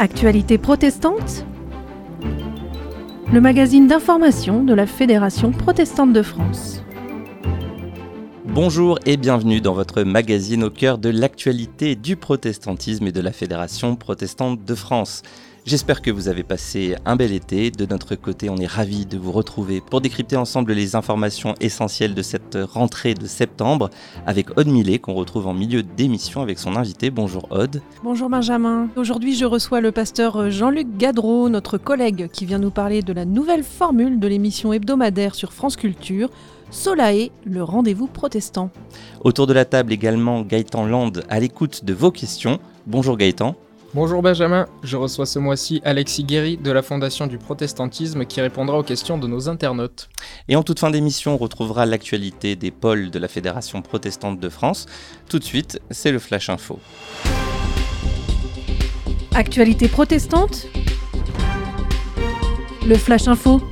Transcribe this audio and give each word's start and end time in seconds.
Actualité 0.00 0.58
protestante 0.58 1.44
Le 3.32 3.40
magazine 3.40 3.88
d'information 3.88 4.62
de 4.62 4.72
la 4.72 4.86
Fédération 4.86 5.50
protestante 5.50 6.12
de 6.12 6.22
France. 6.22 6.84
Bonjour 8.44 9.00
et 9.06 9.16
bienvenue 9.16 9.60
dans 9.60 9.72
votre 9.74 10.04
magazine 10.04 10.62
au 10.62 10.70
cœur 10.70 10.98
de 10.98 11.08
l'actualité 11.08 11.96
du 11.96 12.14
protestantisme 12.14 13.08
et 13.08 13.12
de 13.12 13.20
la 13.20 13.32
Fédération 13.32 13.96
protestante 13.96 14.64
de 14.64 14.74
France. 14.76 15.22
J'espère 15.68 16.00
que 16.00 16.10
vous 16.10 16.28
avez 16.28 16.44
passé 16.44 16.96
un 17.04 17.14
bel 17.14 17.30
été. 17.30 17.70
De 17.70 17.84
notre 17.84 18.14
côté, 18.14 18.48
on 18.48 18.56
est 18.56 18.64
ravis 18.66 19.04
de 19.04 19.18
vous 19.18 19.32
retrouver 19.32 19.82
pour 19.82 20.00
décrypter 20.00 20.34
ensemble 20.34 20.72
les 20.72 20.96
informations 20.96 21.54
essentielles 21.60 22.14
de 22.14 22.22
cette 22.22 22.56
rentrée 22.72 23.12
de 23.12 23.26
septembre 23.26 23.90
avec 24.24 24.56
Aude 24.56 24.68
Millet 24.68 24.98
qu'on 24.98 25.12
retrouve 25.12 25.46
en 25.46 25.52
milieu 25.52 25.82
d'émission 25.82 26.40
avec 26.40 26.58
son 26.58 26.74
invité. 26.74 27.10
Bonjour 27.10 27.48
Aude. 27.50 27.82
Bonjour 28.02 28.30
Benjamin. 28.30 28.88
Aujourd'hui, 28.96 29.36
je 29.36 29.44
reçois 29.44 29.82
le 29.82 29.92
pasteur 29.92 30.48
Jean-Luc 30.48 30.96
Gadreau, 30.96 31.50
notre 31.50 31.76
collègue 31.76 32.30
qui 32.32 32.46
vient 32.46 32.58
nous 32.58 32.70
parler 32.70 33.02
de 33.02 33.12
la 33.12 33.26
nouvelle 33.26 33.62
formule 33.62 34.18
de 34.18 34.26
l'émission 34.26 34.72
hebdomadaire 34.72 35.34
sur 35.34 35.52
France 35.52 35.76
Culture. 35.76 36.30
Solae, 36.70 37.28
le 37.44 37.62
rendez-vous 37.62 38.06
protestant. 38.06 38.70
Autour 39.22 39.46
de 39.46 39.52
la 39.52 39.66
table 39.66 39.92
également 39.92 40.40
Gaëtan 40.40 40.86
Land 40.86 41.12
à 41.28 41.38
l'écoute 41.38 41.84
de 41.84 41.92
vos 41.92 42.10
questions. 42.10 42.58
Bonjour 42.86 43.18
Gaëtan. 43.18 43.54
Bonjour 43.94 44.20
Benjamin, 44.20 44.66
je 44.82 44.98
reçois 44.98 45.24
ce 45.24 45.38
mois-ci 45.38 45.80
Alexis 45.82 46.22
Guéry 46.22 46.58
de 46.58 46.70
la 46.70 46.82
Fondation 46.82 47.26
du 47.26 47.38
Protestantisme 47.38 48.26
qui 48.26 48.42
répondra 48.42 48.78
aux 48.78 48.82
questions 48.82 49.16
de 49.16 49.26
nos 49.26 49.48
internautes. 49.48 50.10
Et 50.46 50.56
en 50.56 50.62
toute 50.62 50.78
fin 50.78 50.90
d'émission, 50.90 51.32
on 51.32 51.36
retrouvera 51.38 51.86
l'actualité 51.86 52.54
des 52.54 52.70
pôles 52.70 53.10
de 53.10 53.18
la 53.18 53.28
Fédération 53.28 53.80
protestante 53.80 54.38
de 54.38 54.48
France. 54.50 54.84
Tout 55.30 55.38
de 55.38 55.44
suite, 55.44 55.80
c'est 55.90 56.12
le 56.12 56.18
Flash 56.18 56.50
Info. 56.50 56.78
Actualité 59.34 59.88
protestante 59.88 60.66
Le 62.86 62.94
Flash 62.96 63.26
Info 63.26 63.62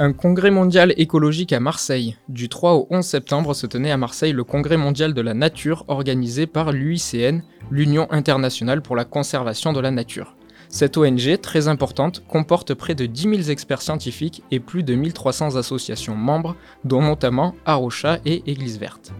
un 0.00 0.12
congrès 0.12 0.52
mondial 0.52 0.94
écologique 0.96 1.52
à 1.52 1.58
Marseille. 1.58 2.16
Du 2.28 2.48
3 2.48 2.74
au 2.74 2.86
11 2.90 3.04
septembre 3.04 3.52
se 3.52 3.66
tenait 3.66 3.90
à 3.90 3.96
Marseille 3.96 4.32
le 4.32 4.44
congrès 4.44 4.76
mondial 4.76 5.12
de 5.12 5.20
la 5.20 5.34
nature 5.34 5.84
organisé 5.88 6.46
par 6.46 6.70
l'UICN, 6.70 7.40
l'Union 7.72 8.06
internationale 8.10 8.80
pour 8.80 8.94
la 8.94 9.04
conservation 9.04 9.72
de 9.72 9.80
la 9.80 9.90
nature. 9.90 10.36
Cette 10.68 10.96
ONG, 10.96 11.40
très 11.40 11.66
importante, 11.66 12.22
comporte 12.28 12.74
près 12.74 12.94
de 12.94 13.06
10 13.06 13.22
000 13.22 13.34
experts 13.50 13.82
scientifiques 13.82 14.44
et 14.52 14.60
plus 14.60 14.84
de 14.84 14.94
1300 14.94 15.56
associations 15.56 16.14
membres, 16.14 16.54
dont 16.84 17.02
notamment 17.02 17.56
Arocha 17.64 18.20
et 18.24 18.44
Église 18.46 18.78
Verte. 18.78 19.12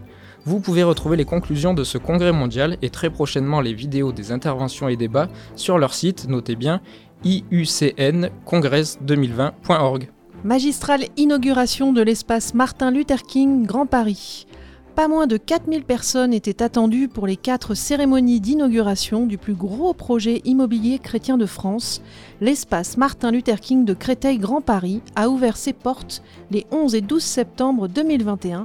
Vous 0.45 0.61
pouvez 0.61 0.83
retrouver 0.83 1.17
les 1.17 1.25
conclusions 1.25 1.73
de 1.73 1.83
ce 1.83 1.97
congrès 1.97 2.31
mondial 2.31 2.77
et 2.81 2.89
très 2.89 3.09
prochainement 3.09 3.59
les 3.59 3.73
vidéos 3.73 4.13
des 4.13 4.31
interventions 4.31 4.87
et 4.87 4.95
débats 4.95 5.27
sur 5.57 5.77
leur 5.77 5.93
site, 5.93 6.29
notez 6.29 6.55
bien, 6.55 6.79
iucncongress2020.org. 7.25 10.09
Magistrale 10.45 11.07
inauguration 11.17 11.91
de 11.91 12.01
l'espace 12.01 12.53
Martin 12.53 12.91
Luther 12.91 13.23
King 13.23 13.65
Grand 13.65 13.85
Paris. 13.85 14.47
Pas 14.95 15.09
moins 15.09 15.27
de 15.27 15.35
4000 15.35 15.83
personnes 15.83 16.33
étaient 16.33 16.63
attendues 16.63 17.09
pour 17.09 17.27
les 17.27 17.35
quatre 17.35 17.75
cérémonies 17.75 18.39
d'inauguration 18.39 19.25
du 19.25 19.37
plus 19.37 19.53
gros 19.53 19.93
projet 19.93 20.41
immobilier 20.45 20.97
chrétien 20.97 21.37
de 21.37 21.45
France. 21.45 22.01
L'espace 22.39 22.95
Martin 22.95 23.31
Luther 23.31 23.59
King 23.59 23.83
de 23.83 23.93
Créteil 23.93 24.37
Grand 24.37 24.61
Paris 24.61 25.01
a 25.17 25.27
ouvert 25.27 25.57
ses 25.57 25.73
portes 25.73 26.23
les 26.51 26.65
11 26.71 26.95
et 26.95 27.01
12 27.01 27.21
septembre 27.21 27.89
2021 27.89 28.63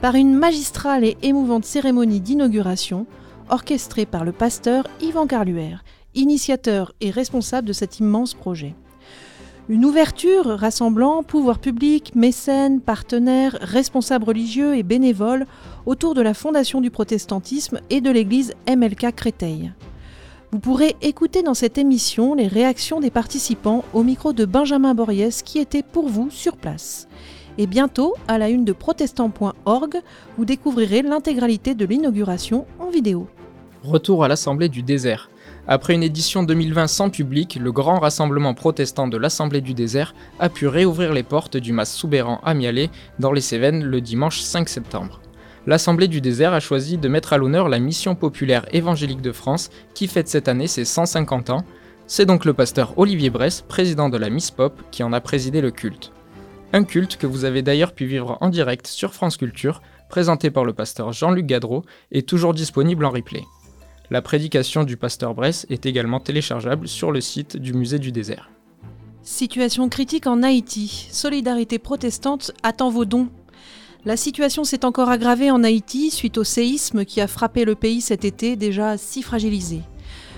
par 0.00 0.14
une 0.14 0.32
magistrale 0.32 1.02
et 1.02 1.18
émouvante 1.22 1.64
cérémonie 1.64 2.20
d'inauguration 2.20 3.04
orchestrée 3.48 4.06
par 4.06 4.24
le 4.24 4.30
pasteur 4.30 4.84
Yvan 5.00 5.26
Carluère, 5.26 5.82
initiateur 6.14 6.92
et 7.00 7.10
responsable 7.10 7.66
de 7.66 7.72
cet 7.72 7.98
immense 7.98 8.32
projet. 8.32 8.76
Une 9.68 9.84
ouverture 9.84 10.46
rassemblant 10.46 11.24
pouvoir 11.24 11.58
public, 11.58 12.14
mécènes, 12.14 12.80
partenaires, 12.80 13.58
responsables 13.60 14.24
religieux 14.24 14.76
et 14.76 14.84
bénévoles 14.84 15.44
autour 15.86 16.14
de 16.14 16.22
la 16.22 16.34
fondation 16.34 16.80
du 16.80 16.92
protestantisme 16.92 17.80
et 17.90 18.00
de 18.00 18.08
l'église 18.10 18.54
MLK 18.68 19.12
Créteil. 19.16 19.72
Vous 20.52 20.60
pourrez 20.60 20.94
écouter 21.02 21.42
dans 21.42 21.54
cette 21.54 21.78
émission 21.78 22.36
les 22.36 22.46
réactions 22.46 23.00
des 23.00 23.10
participants 23.10 23.84
au 23.92 24.04
micro 24.04 24.32
de 24.32 24.44
Benjamin 24.44 24.94
Boriès 24.94 25.42
qui 25.42 25.58
était 25.58 25.82
pour 25.82 26.06
vous 26.08 26.30
sur 26.30 26.56
place. 26.56 27.08
Et 27.58 27.66
bientôt, 27.66 28.14
à 28.28 28.38
la 28.38 28.50
une 28.50 28.64
de 28.64 28.72
protestant.org, 28.72 30.00
vous 30.38 30.44
découvrirez 30.44 31.02
l'intégralité 31.02 31.74
de 31.74 31.86
l'inauguration 31.86 32.66
en 32.78 32.90
vidéo. 32.90 33.26
Retour 33.82 34.22
à 34.22 34.28
l'Assemblée 34.28 34.68
du 34.68 34.84
désert. 34.84 35.28
Après 35.68 35.94
une 35.94 36.04
édition 36.04 36.44
2020 36.44 36.86
sans 36.86 37.10
public, 37.10 37.58
le 37.60 37.72
grand 37.72 37.98
rassemblement 37.98 38.54
protestant 38.54 39.08
de 39.08 39.16
l'Assemblée 39.16 39.60
du 39.60 39.74
désert 39.74 40.14
a 40.38 40.48
pu 40.48 40.68
réouvrir 40.68 41.12
les 41.12 41.24
portes 41.24 41.56
du 41.56 41.72
mas 41.72 41.92
soubéran 41.92 42.40
à 42.44 42.54
Mialet 42.54 42.88
dans 43.18 43.32
les 43.32 43.40
Cévennes 43.40 43.82
le 43.82 44.00
dimanche 44.00 44.40
5 44.40 44.68
septembre. 44.68 45.20
L'Assemblée 45.66 46.06
du 46.06 46.20
désert 46.20 46.52
a 46.52 46.60
choisi 46.60 46.98
de 46.98 47.08
mettre 47.08 47.32
à 47.32 47.38
l'honneur 47.38 47.68
la 47.68 47.80
Mission 47.80 48.14
populaire 48.14 48.64
évangélique 48.72 49.22
de 49.22 49.32
France 49.32 49.70
qui 49.92 50.06
fête 50.06 50.28
cette 50.28 50.46
année 50.46 50.68
ses 50.68 50.84
150 50.84 51.50
ans. 51.50 51.64
C'est 52.06 52.26
donc 52.26 52.44
le 52.44 52.54
pasteur 52.54 52.96
Olivier 52.96 53.30
Bress, 53.30 53.62
président 53.62 54.08
de 54.08 54.18
la 54.18 54.30
Miss 54.30 54.52
Pop, 54.52 54.80
qui 54.92 55.02
en 55.02 55.12
a 55.12 55.20
présidé 55.20 55.60
le 55.60 55.72
culte. 55.72 56.12
Un 56.72 56.84
culte 56.84 57.16
que 57.16 57.26
vous 57.26 57.44
avez 57.44 57.62
d'ailleurs 57.62 57.92
pu 57.92 58.06
vivre 58.06 58.38
en 58.40 58.50
direct 58.50 58.86
sur 58.86 59.12
France 59.12 59.36
Culture, 59.36 59.82
présenté 60.08 60.52
par 60.52 60.64
le 60.64 60.74
pasteur 60.74 61.12
Jean-Luc 61.12 61.46
Gadreau, 61.46 61.84
et 62.12 62.22
toujours 62.22 62.54
disponible 62.54 63.04
en 63.04 63.10
replay. 63.10 63.42
La 64.10 64.22
prédication 64.22 64.84
du 64.84 64.96
pasteur 64.96 65.34
Bress 65.34 65.66
est 65.68 65.84
également 65.84 66.20
téléchargeable 66.20 66.86
sur 66.86 67.10
le 67.10 67.20
site 67.20 67.56
du 67.56 67.72
musée 67.72 67.98
du 67.98 68.12
désert. 68.12 68.50
Situation 69.22 69.88
critique 69.88 70.28
en 70.28 70.44
Haïti. 70.44 71.08
Solidarité 71.10 71.80
protestante 71.80 72.52
attend 72.62 72.90
vos 72.90 73.04
dons. 73.04 73.28
La 74.04 74.16
situation 74.16 74.62
s'est 74.62 74.84
encore 74.84 75.08
aggravée 75.08 75.50
en 75.50 75.64
Haïti 75.64 76.12
suite 76.12 76.38
au 76.38 76.44
séisme 76.44 77.04
qui 77.04 77.20
a 77.20 77.26
frappé 77.26 77.64
le 77.64 77.74
pays 77.74 78.00
cet 78.00 78.24
été 78.24 78.54
déjà 78.54 78.96
si 78.96 79.22
fragilisé. 79.22 79.80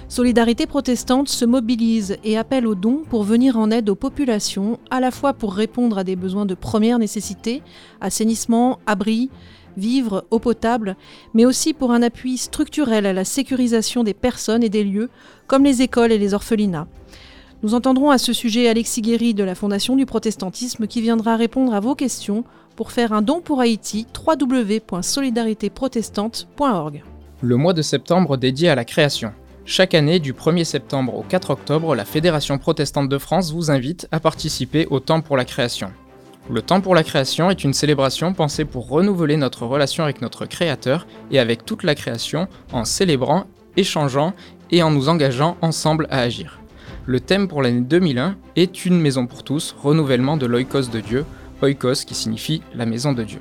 Solidarité 0.09 0.67
protestante 0.67 1.29
se 1.29 1.45
mobilise 1.45 2.17
et 2.25 2.39
appelle 2.39 2.67
aux 2.67 2.75
dons 2.75 3.03
pour 3.11 3.25
venir 3.25 3.59
en 3.59 3.71
aide 3.71 3.91
aux 3.91 3.95
populations, 3.95 4.79
à 4.91 5.01
la 5.01 5.11
fois 5.11 5.35
pour 5.35 5.53
répondre 5.53 5.99
à 5.99 6.05
des 6.05 6.17
besoins 6.17 6.47
de 6.47 6.55
première 6.55 6.99
nécessité, 6.99 7.63
assainissement, 8.01 8.79
abri, 8.87 9.29
vivre, 9.77 10.25
eau 10.31 10.39
potable, 10.39 10.97
mais 11.35 11.45
aussi 11.45 11.75
pour 11.75 11.93
un 11.93 12.01
appui 12.03 12.39
structurel 12.39 13.05
à 13.05 13.13
la 13.13 13.27
sécurisation 13.27 14.03
des 14.03 14.15
personnes 14.15 14.63
et 14.63 14.71
des 14.71 14.83
lieux, 14.83 15.11
comme 15.47 15.65
les 15.65 15.83
écoles 15.83 16.13
et 16.13 16.19
les 16.19 16.33
orphelinats. 16.33 16.89
Nous 17.63 17.75
entendrons 17.75 18.11
à 18.11 18.17
ce 18.17 18.33
sujet 18.33 18.67
Alexis 18.69 19.03
Guéry 19.03 19.35
de 19.35 19.45
la 19.45 19.55
Fondation 19.55 19.95
du 19.95 20.07
Protestantisme 20.07 20.87
qui 20.87 21.03
viendra 21.03 21.37
répondre 21.37 21.75
à 21.75 21.81
vos 21.81 21.95
questions 21.95 22.45
pour 22.77 22.93
faire 22.93 23.13
un 23.13 23.21
don 23.21 23.43
pour 23.43 23.61
Haïti 23.61 24.07
www.solidaritéprotestante.org. 24.27 27.05
Le 27.43 27.57
mois 27.57 27.75
de 27.75 27.83
septembre 27.83 28.39
dédié 28.39 28.71
à 28.71 28.75
la 28.75 28.85
création. 28.85 29.33
Chaque 29.71 29.93
année, 29.93 30.19
du 30.19 30.33
1er 30.33 30.65
septembre 30.65 31.15
au 31.15 31.23
4 31.23 31.51
octobre, 31.51 31.95
la 31.95 32.07
Fédération 32.07 32.57
protestante 32.57 33.11
de 33.11 33.19
France 33.19 33.53
vous 33.53 33.71
invite 33.71 34.09
à 34.11 34.19
participer 34.19 34.87
au 34.87 34.99
Temps 34.99 35.21
pour 35.21 35.37
la 35.37 35.45
création. 35.45 35.93
Le 36.51 36.63
temps 36.63 36.81
pour 36.81 36.95
la 36.95 37.03
création 37.03 37.51
est 37.51 37.65
une 37.65 37.75
célébration 37.75 38.33
pensée 38.33 38.65
pour 38.65 38.89
renouveler 38.89 39.37
notre 39.37 39.67
relation 39.67 40.05
avec 40.05 40.23
notre 40.23 40.47
Créateur 40.47 41.07
et 41.31 41.39
avec 41.39 41.67
toute 41.67 41.83
la 41.83 41.95
création 41.95 42.49
en 42.73 42.87
célébrant, 42.87 43.45
échangeant 43.77 44.33
et 44.71 44.83
en 44.83 44.91
nous 44.91 45.11
engageant 45.11 45.59
ensemble 45.61 46.07
à 46.09 46.21
agir. 46.21 46.61
Le 47.05 47.21
thème 47.21 47.47
pour 47.47 47.61
l'année 47.61 47.83
2001 47.83 48.37
est 48.57 48.87
Une 48.87 48.99
maison 48.99 49.27
pour 49.27 49.45
tous, 49.45 49.77
renouvellement 49.79 50.39
de 50.39 50.47
l'oikos 50.47 50.89
de 50.91 51.01
Dieu, 51.01 51.27
oikos 51.61 52.07
qui 52.07 52.15
signifie 52.15 52.63
la 52.75 52.87
maison 52.87 53.13
de 53.13 53.23
Dieu. 53.23 53.41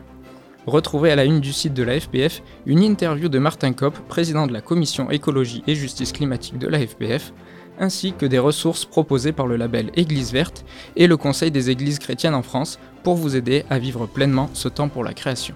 Retrouvez 0.67 1.11
à 1.11 1.15
la 1.15 1.23
une 1.23 1.39
du 1.39 1.53
site 1.53 1.73
de 1.73 1.81
la 1.81 1.97
FPF 1.97 2.43
une 2.65 2.83
interview 2.83 3.29
de 3.29 3.39
Martin 3.39 3.71
Kopp, 3.71 3.97
président 4.09 4.47
de 4.47 4.51
la 4.51 4.59
commission 4.59 5.09
écologie 5.09 5.63
et 5.65 5.75
justice 5.75 6.11
climatique 6.11 6.59
de 6.59 6.67
la 6.67 6.85
FPF, 6.85 7.31
ainsi 7.79 8.11
que 8.11 8.25
des 8.25 8.37
ressources 8.37 8.83
proposées 8.83 9.31
par 9.31 9.47
le 9.47 9.55
label 9.55 9.91
Église 9.95 10.33
verte 10.33 10.65
et 10.97 11.07
le 11.07 11.15
Conseil 11.15 11.51
des 11.51 11.69
églises 11.69 11.99
chrétiennes 11.99 12.35
en 12.35 12.41
France 12.41 12.79
pour 13.03 13.15
vous 13.15 13.37
aider 13.37 13.63
à 13.69 13.79
vivre 13.79 14.07
pleinement 14.07 14.49
ce 14.51 14.67
temps 14.67 14.89
pour 14.89 15.05
la 15.05 15.13
création. 15.13 15.55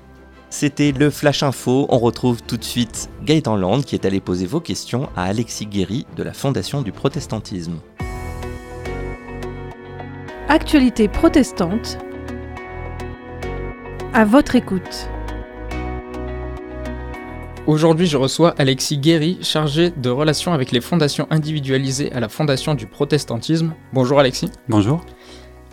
C'était 0.50 0.94
le 0.94 1.09
Flash 1.09 1.44
Info. 1.44 1.88
On 1.89 2.00
retrouve 2.00 2.41
tout 2.41 2.57
de 2.57 2.63
suite 2.63 3.09
Gaëtan 3.24 3.57
Land 3.57 3.81
qui 3.81 3.95
est 3.95 4.06
allé 4.06 4.21
poser 4.21 4.45
vos 4.45 4.62
questions 4.62 5.09
à 5.18 5.24
Alexis 5.24 5.65
Guéry 5.65 6.06
de 6.15 6.24
la 6.24 6.31
Fondation 6.31 6.81
du 6.81 6.94
Protestantisme. 6.94 7.80
Actualité 10.47 11.09
protestante. 11.09 11.97
À 14.13 14.25
votre 14.25 14.58
écoute. 14.58 15.08
Aujourd'hui, 17.66 18.08
je 18.08 18.18
reçois 18.18 18.54
Alexis 18.58 18.98
Guéry, 18.98 19.38
chargé 19.42 19.90
de 19.90 20.10
relations 20.10 20.52
avec 20.52 20.74
les 20.74 20.81
fondations 20.81 21.28
individualisées 21.30 22.12
à 22.12 22.19
la 22.19 22.28
Fondation 22.28 22.75
du 22.75 22.88
Protestantisme. 22.88 23.74
Bonjour 23.94 24.19
Alexis. 24.19 24.50
Bonjour. 24.68 25.06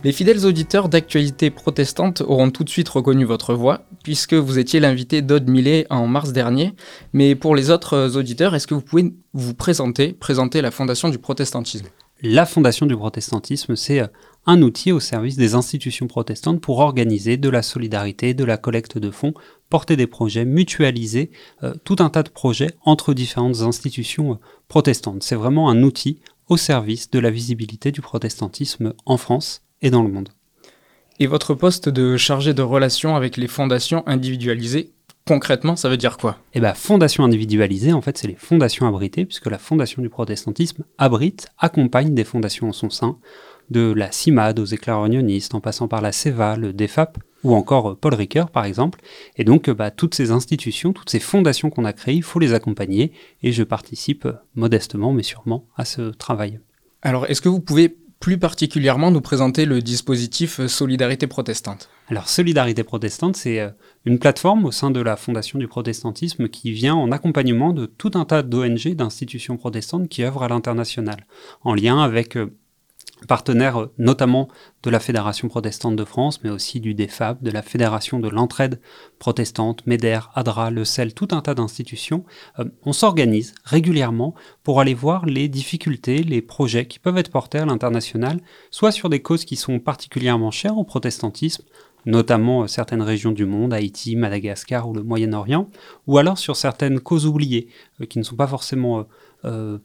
Les 0.05 0.13
fidèles 0.13 0.45
auditeurs 0.45 0.87
d'actualité 0.87 1.49
protestante 1.49 2.21
auront 2.21 2.49
tout 2.49 2.63
de 2.63 2.69
suite 2.69 2.87
reconnu 2.87 3.25
votre 3.25 3.53
voix, 3.53 3.81
puisque 4.05 4.35
vous 4.35 4.57
étiez 4.57 4.79
l'invité 4.79 5.21
d'Aude 5.21 5.49
Millet 5.49 5.85
en 5.89 6.07
mars 6.07 6.31
dernier. 6.31 6.73
Mais 7.11 7.35
pour 7.35 7.57
les 7.57 7.71
autres 7.71 8.15
auditeurs, 8.15 8.55
est-ce 8.55 8.67
que 8.67 8.73
vous 8.73 8.81
pouvez 8.81 9.13
vous 9.33 9.53
présenter, 9.53 10.13
présenter 10.13 10.61
la 10.61 10.71
Fondation 10.71 11.09
du 11.09 11.17
protestantisme? 11.17 11.87
La 12.21 12.45
Fondation 12.45 12.85
du 12.85 12.97
protestantisme, 12.97 13.77
c'est 13.77 14.01
euh, 14.01 14.07
un 14.45 14.61
outil 14.61 14.91
au 14.91 14.99
service 14.99 15.37
des 15.37 15.55
institutions 15.55 16.07
protestantes 16.07 16.59
pour 16.59 16.79
organiser 16.79 17.37
de 17.37 17.47
la 17.47 17.61
solidarité, 17.61 18.33
de 18.33 18.43
la 18.43 18.57
collecte 18.57 18.97
de 18.97 19.09
fonds, 19.09 19.33
porter 19.69 19.95
des 19.95 20.07
projets, 20.07 20.43
mutualiser 20.43 21.31
euh, 21.63 21.73
tout 21.85 21.95
un 21.99 22.09
tas 22.09 22.23
de 22.23 22.29
projets 22.29 22.71
entre 22.83 23.13
différentes 23.13 23.61
institutions 23.61 24.33
euh, 24.33 24.37
protestantes. 24.67 25.23
C'est 25.23 25.35
vraiment 25.35 25.69
un 25.69 25.81
outil 25.81 26.19
au 26.49 26.57
service 26.57 27.09
de 27.09 27.19
la 27.19 27.29
visibilité 27.29 27.93
du 27.93 28.01
protestantisme 28.01 28.93
en 29.05 29.15
France 29.15 29.61
et 29.81 29.89
dans 29.89 30.03
le 30.03 30.11
monde. 30.11 30.29
Et 31.19 31.27
votre 31.27 31.53
poste 31.53 31.87
de 31.87 32.17
chargé 32.17 32.53
de 32.53 32.61
relations 32.61 33.15
avec 33.15 33.37
les 33.37 33.47
fondations 33.47 34.05
individualisées, 34.07 34.91
concrètement, 35.29 35.75
ça 35.75 35.89
veut 35.89 35.97
dire 35.97 36.17
quoi? 36.17 36.39
Eh 36.55 36.59
bien, 36.59 36.73
fondation 36.73 37.23
individualisée, 37.23 37.93
en 37.93 38.01
fait, 38.01 38.17
c'est 38.17 38.27
les 38.27 38.33
fondations 38.33 38.87
abritées, 38.87 39.25
puisque 39.25 39.45
la 39.45 39.59
fondation 39.59 40.01
du 40.01 40.09
protestantisme 40.09 40.85
abrite, 40.97 41.49
accompagne 41.59 42.15
des 42.15 42.23
fondations 42.23 42.69
en 42.69 42.73
son 42.73 42.89
sein, 42.89 43.19
de 43.69 43.93
la 43.93 44.11
CIMAD 44.11 44.57
aux 44.57 44.65
éclairs 44.65 45.05
unionistes, 45.05 45.53
en 45.53 45.59
passant 45.59 45.87
par 45.87 46.01
la 46.01 46.11
CEVA, 46.11 46.57
le 46.57 46.73
DEFAP, 46.73 47.19
ou 47.43 47.53
encore 47.53 47.95
Paul 47.95 48.15
Ricoeur, 48.15 48.49
par 48.49 48.65
exemple. 48.65 49.01
Et 49.37 49.43
donc, 49.43 49.69
bah, 49.69 49.91
toutes 49.91 50.15
ces 50.15 50.31
institutions, 50.31 50.93
toutes 50.93 51.11
ces 51.11 51.19
fondations 51.19 51.69
qu'on 51.69 51.85
a 51.85 51.93
créées, 51.93 52.15
il 52.15 52.23
faut 52.23 52.39
les 52.39 52.55
accompagner, 52.55 53.11
et 53.43 53.51
je 53.51 53.61
participe 53.61 54.27
modestement, 54.55 55.13
mais 55.13 55.21
sûrement, 55.21 55.67
à 55.77 55.85
ce 55.85 56.09
travail. 56.09 56.59
Alors, 57.03 57.27
est-ce 57.27 57.41
que 57.41 57.49
vous 57.49 57.61
pouvez 57.61 57.95
plus 58.19 58.37
particulièrement 58.37 59.11
nous 59.11 59.21
présenter 59.21 59.65
le 59.65 59.81
dispositif 59.81 60.65
Solidarité 60.67 61.27
protestante. 61.27 61.89
Alors 62.09 62.27
Solidarité 62.27 62.83
protestante, 62.83 63.37
c'est 63.37 63.59
euh, 63.59 63.69
une 64.05 64.19
plateforme 64.19 64.65
au 64.65 64.71
sein 64.71 64.91
de 64.91 64.99
la 64.99 65.15
Fondation 65.15 65.57
du 65.57 65.67
protestantisme 65.67 66.49
qui 66.49 66.71
vient 66.71 66.95
en 66.95 67.11
accompagnement 67.11 67.71
de 67.71 67.85
tout 67.85 68.11
un 68.15 68.25
tas 68.25 68.43
d'ONG, 68.43 68.93
d'institutions 68.95 69.57
protestantes 69.57 70.09
qui 70.09 70.23
œuvrent 70.23 70.43
à 70.43 70.49
l'international, 70.49 71.25
en 71.63 71.73
lien 71.73 72.01
avec 72.01 72.37
euh, 73.21 73.25
partenaire 73.27 73.81
euh, 73.81 73.93
notamment 73.97 74.47
de 74.83 74.89
la 74.89 74.99
Fédération 74.99 75.47
protestante 75.47 75.95
de 75.95 76.03
France, 76.03 76.41
mais 76.43 76.49
aussi 76.49 76.79
du 76.79 76.93
DEFAB, 76.93 77.41
de 77.41 77.51
la 77.51 77.61
Fédération 77.61 78.19
de 78.19 78.29
l'entraide 78.29 78.79
protestante, 79.19 79.85
MEDER, 79.85 80.19
ADRA, 80.35 80.71
le 80.71 80.85
CEL, 80.85 81.13
tout 81.13 81.27
un 81.31 81.41
tas 81.41 81.53
d'institutions. 81.53 82.23
Euh, 82.59 82.65
on 82.83 82.93
s'organise 82.93 83.53
régulièrement 83.63 84.33
pour 84.63 84.79
aller 84.79 84.93
voir 84.93 85.25
les 85.25 85.47
difficultés, 85.47 86.23
les 86.23 86.41
projets 86.41 86.87
qui 86.87 86.99
peuvent 86.99 87.17
être 87.17 87.31
portés 87.31 87.57
à 87.57 87.65
l'international, 87.65 88.39
soit 88.71 88.91
sur 88.91 89.09
des 89.09 89.21
causes 89.21 89.45
qui 89.45 89.55
sont 89.55 89.79
particulièrement 89.79 90.51
chères 90.51 90.77
au 90.77 90.83
protestantisme, 90.83 91.63
notamment 92.05 92.63
euh, 92.63 92.67
certaines 92.67 93.01
régions 93.01 93.31
du 93.31 93.45
monde, 93.45 93.73
Haïti, 93.73 94.15
Madagascar 94.15 94.87
ou 94.87 94.93
le 94.93 95.03
Moyen-Orient, 95.03 95.67
ou 96.07 96.17
alors 96.17 96.37
sur 96.37 96.55
certaines 96.55 96.99
causes 97.01 97.25
oubliées, 97.25 97.67
qui 98.09 98.17
ne 98.17 98.23
sont 98.23 98.37
pas 98.37 98.47
forcément 98.47 99.05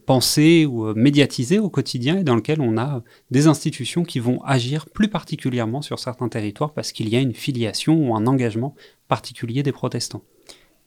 pensé 0.05 0.65
ou 0.65 0.85
euh, 0.85 0.93
médiatisé 0.95 1.59
au 1.59 1.69
quotidien 1.69 2.17
et 2.17 2.23
dans 2.23 2.35
lequel 2.35 2.59
on 2.59 2.77
a 2.77 3.03
des 3.31 3.47
institutions 3.47 4.03
qui 4.03 4.19
vont 4.19 4.41
agir 4.43 4.85
plus 4.89 5.07
particulièrement 5.07 5.81
sur 5.81 5.99
certains 5.99 6.27
territoires 6.27 6.73
parce 6.73 6.91
qu'il 6.91 7.07
y 7.09 7.15
a 7.15 7.19
une 7.19 7.33
filiation 7.33 7.95
ou 7.95 8.15
un 8.15 8.27
engagement 8.27 8.75
particulier 9.07 9.63
des 9.63 9.71
protestants. 9.71 10.23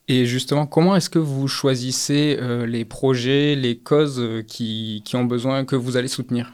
Et 0.07 0.25
justement, 0.27 0.67
comment 0.67 0.97
est-ce 0.97 1.11
que 1.11 1.19
vous 1.19 1.49
choisissez 1.49 2.39
euh, 2.41 2.67
les 2.67 2.85
projets, 2.85 3.55
les 3.55 3.79
causes 3.79 4.23
qui, 4.47 5.03
qui 5.05 5.17
ont 5.17 5.25
besoin 5.25 5.65
que 5.65 5.77
vous 5.77 5.97
allez 5.97 6.09
soutenir? 6.09 6.53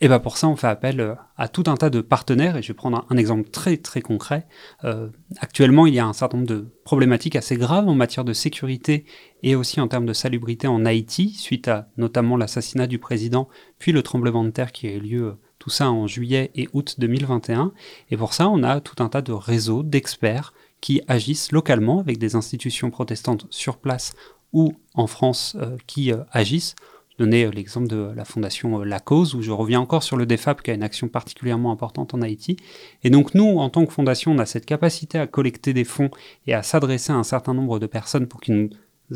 Et 0.00 0.06
bien 0.06 0.20
pour 0.20 0.36
ça, 0.36 0.46
on 0.46 0.54
fait 0.54 0.68
appel 0.68 1.00
euh, 1.00 1.14
à 1.36 1.48
tout 1.48 1.64
un 1.66 1.76
tas 1.76 1.90
de 1.90 2.00
partenaires, 2.00 2.56
et 2.56 2.62
je 2.62 2.68
vais 2.68 2.74
prendre 2.74 3.04
un, 3.10 3.16
exemple 3.16 3.50
très 3.50 3.76
très 3.76 4.00
concret. 4.00 4.46
Euh, 4.84 5.08
actuellement, 5.40 5.86
il 5.86 5.94
y 5.94 5.98
a 5.98 6.06
un 6.06 6.12
certain 6.12 6.36
nombre 6.38 6.48
de 6.48 6.68
problématiques 6.84 7.34
assez 7.34 7.56
graves 7.56 7.88
en 7.88 7.94
matière 7.94 8.24
de 8.24 8.32
sécurité 8.32 9.04
et 9.42 9.56
aussi 9.56 9.80
en 9.80 9.88
termes 9.88 10.06
de 10.06 10.12
salubrité 10.12 10.68
en 10.68 10.84
Haïti, 10.84 11.30
suite 11.30 11.66
à 11.66 11.88
notamment 11.96 12.36
l'assassinat 12.36 12.86
du 12.86 13.00
président, 13.00 13.48
puis 13.80 13.90
le 13.90 14.02
tremblement 14.02 14.44
de 14.44 14.50
terre 14.50 14.70
qui 14.70 14.86
a 14.86 14.92
eu 14.92 15.00
lieu, 15.00 15.24
euh, 15.24 15.38
tout 15.58 15.70
ça 15.70 15.90
en 15.90 16.06
juillet 16.06 16.52
et 16.54 16.68
août 16.72 16.94
2021. 16.98 17.72
Et 18.10 18.16
pour 18.16 18.34
ça, 18.34 18.48
on 18.48 18.62
a 18.62 18.80
tout 18.80 19.02
un 19.02 19.08
tas 19.08 19.22
de 19.22 19.32
réseaux 19.32 19.82
d'experts 19.82 20.54
qui 20.80 21.02
agissent 21.08 21.50
localement 21.50 21.98
avec 21.98 22.18
des 22.18 22.36
institutions 22.36 22.90
protestantes 22.90 23.46
sur 23.50 23.78
place 23.78 24.12
ou 24.52 24.74
en 24.94 25.08
France 25.08 25.56
qui 25.88 26.12
agissent 26.30 26.76
donner 27.18 27.44
euh, 27.44 27.50
l'exemple 27.50 27.88
de 27.88 28.10
la 28.14 28.24
fondation 28.24 28.80
euh, 28.80 28.84
La 28.84 29.00
Cause, 29.00 29.34
où 29.34 29.42
je 29.42 29.50
reviens 29.50 29.80
encore 29.80 30.02
sur 30.02 30.16
le 30.16 30.26
DEFAP 30.26 30.62
qui 30.62 30.70
a 30.70 30.74
une 30.74 30.82
action 30.82 31.08
particulièrement 31.08 31.72
importante 31.72 32.14
en 32.14 32.22
Haïti. 32.22 32.56
Et 33.04 33.10
donc 33.10 33.34
nous, 33.34 33.58
en 33.58 33.68
tant 33.68 33.84
que 33.84 33.92
fondation, 33.92 34.32
on 34.32 34.38
a 34.38 34.46
cette 34.46 34.66
capacité 34.66 35.18
à 35.18 35.26
collecter 35.26 35.72
des 35.72 35.84
fonds 35.84 36.10
et 36.46 36.54
à 36.54 36.62
s'adresser 36.62 37.12
à 37.12 37.16
un 37.16 37.24
certain 37.24 37.54
nombre 37.54 37.78
de 37.78 37.86
personnes 37.86 38.26
pour 38.26 38.40
qu'ils 38.40 38.54
nous 38.54 38.70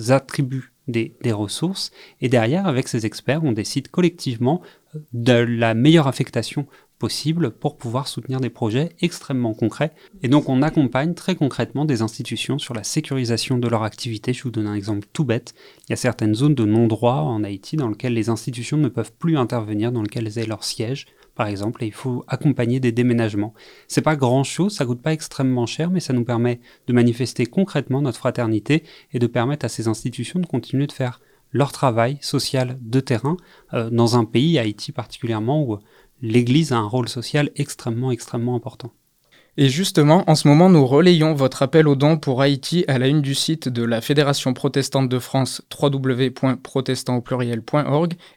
attribuent 0.08 0.72
des, 0.88 1.14
des, 1.22 1.32
ressources. 1.32 1.92
Et 2.20 2.28
derrière, 2.28 2.66
avec 2.66 2.88
ces 2.88 3.06
experts, 3.06 3.44
on 3.44 3.52
décide 3.52 3.88
collectivement 3.88 4.62
euh, 4.94 4.98
de 5.12 5.32
la 5.32 5.74
meilleure 5.74 6.08
affectation 6.08 6.66
possible 7.02 7.50
pour 7.50 7.78
pouvoir 7.78 8.06
soutenir 8.06 8.38
des 8.38 8.48
projets 8.48 8.90
extrêmement 9.00 9.54
concrets. 9.54 9.90
Et 10.22 10.28
donc 10.28 10.48
on 10.48 10.62
accompagne 10.62 11.14
très 11.14 11.34
concrètement 11.34 11.84
des 11.84 12.00
institutions 12.00 12.60
sur 12.60 12.74
la 12.74 12.84
sécurisation 12.84 13.58
de 13.58 13.66
leur 13.66 13.82
activité. 13.82 14.32
Je 14.32 14.44
vous 14.44 14.52
donne 14.52 14.68
un 14.68 14.76
exemple 14.76 15.08
tout 15.12 15.24
bête. 15.24 15.52
Il 15.80 15.90
y 15.90 15.94
a 15.94 15.96
certaines 15.96 16.36
zones 16.36 16.54
de 16.54 16.64
non-droit 16.64 17.14
en 17.14 17.42
Haïti 17.42 17.76
dans 17.76 17.88
lesquelles 17.88 18.14
les 18.14 18.28
institutions 18.28 18.76
ne 18.76 18.86
peuvent 18.86 19.10
plus 19.18 19.36
intervenir, 19.36 19.90
dans 19.90 20.02
lesquelles 20.02 20.28
elles 20.28 20.38
aient 20.38 20.46
leur 20.46 20.62
siège, 20.62 21.06
par 21.34 21.46
exemple, 21.46 21.82
et 21.82 21.86
il 21.86 21.92
faut 21.92 22.24
accompagner 22.28 22.80
des 22.80 22.92
déménagements. 22.92 23.54
C'est 23.88 24.02
pas 24.02 24.16
grand 24.16 24.44
chose, 24.44 24.74
ça 24.74 24.84
coûte 24.84 25.00
pas 25.00 25.12
extrêmement 25.12 25.66
cher, 25.66 25.90
mais 25.90 26.00
ça 26.00 26.12
nous 26.12 26.24
permet 26.24 26.60
de 26.86 26.92
manifester 26.92 27.46
concrètement 27.46 28.02
notre 28.02 28.18
fraternité 28.18 28.84
et 29.12 29.18
de 29.18 29.26
permettre 29.26 29.64
à 29.64 29.68
ces 29.68 29.88
institutions 29.88 30.40
de 30.40 30.46
continuer 30.46 30.86
de 30.86 30.92
faire 30.92 31.20
leur 31.52 31.72
travail 31.72 32.18
social 32.20 32.78
de 32.80 33.00
terrain 33.00 33.36
euh, 33.74 33.90
dans 33.90 34.16
un 34.16 34.24
pays, 34.24 34.58
Haïti 34.58 34.92
particulièrement, 34.92 35.62
où 35.62 35.78
l'Église 36.22 36.72
a 36.72 36.78
un 36.78 36.86
rôle 36.86 37.08
social 37.08 37.50
extrêmement, 37.56 38.10
extrêmement 38.10 38.54
important. 38.54 38.92
Et 39.58 39.68
justement, 39.68 40.24
en 40.30 40.34
ce 40.34 40.48
moment, 40.48 40.70
nous 40.70 40.86
relayons 40.86 41.34
votre 41.34 41.62
appel 41.62 41.86
aux 41.86 41.94
dons 41.94 42.16
pour 42.16 42.40
Haïti 42.40 42.86
à 42.88 42.98
la 42.98 43.06
une 43.06 43.20
du 43.20 43.34
site 43.34 43.68
de 43.68 43.82
la 43.82 44.00
Fédération 44.00 44.54
protestante 44.54 45.10
de 45.10 45.18
France 45.18 45.60
www.protestant 45.78 47.22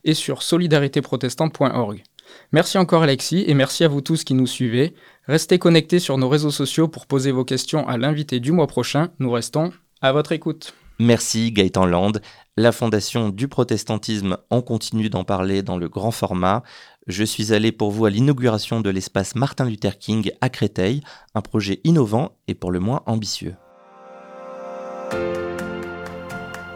et 0.04 0.14
sur 0.14 0.44
solidaritéprotestante.org. 0.44 2.04
Merci 2.52 2.78
encore 2.78 3.04
Alexis 3.04 3.44
et 3.48 3.54
merci 3.54 3.84
à 3.84 3.88
vous 3.88 4.02
tous 4.02 4.24
qui 4.24 4.34
nous 4.34 4.48
suivez. 4.48 4.94
Restez 5.28 5.60
connectés 5.60 6.00
sur 6.00 6.18
nos 6.18 6.30
réseaux 6.30 6.52
sociaux 6.52 6.88
pour 6.88 7.08
poser 7.08 7.32
vos 7.32 7.46
questions 7.46 7.88
à 7.88 7.98
l'invité 7.98 8.40
du 8.40 8.52
mois 8.52 8.68
prochain. 8.68 9.10
Nous 9.20 9.32
restons 9.32 9.72
à 10.02 10.12
votre 10.12 10.32
écoute. 10.32 10.74
Merci 11.00 11.52
Gaëtan 11.52 11.86
Land. 11.86 12.14
La 12.56 12.72
Fondation 12.72 13.30
du 13.30 13.50
protestantisme 13.50 14.38
en 14.50 14.62
continue 14.62 15.10
d'en 15.10 15.26
parler 15.26 15.62
dans 15.62 15.78
le 15.78 15.90
grand 15.90 16.12
format. 16.12 16.64
Je 17.08 17.24
suis 17.24 17.54
allé 17.54 17.72
pour 17.72 17.92
vous 17.92 18.06
à 18.06 18.10
l'inauguration 18.10 18.80
de 18.80 18.90
l'espace 18.90 19.36
Martin 19.36 19.66
Luther 19.66 19.98
King 19.98 20.32
à 20.40 20.50
Créteil, 20.50 21.02
un 21.34 21.42
projet 21.42 21.82
innovant 21.84 22.38
et 22.48 22.56
pour 22.56 22.72
le 22.72 22.80
moins 22.80 23.04
ambitieux. 23.08 23.56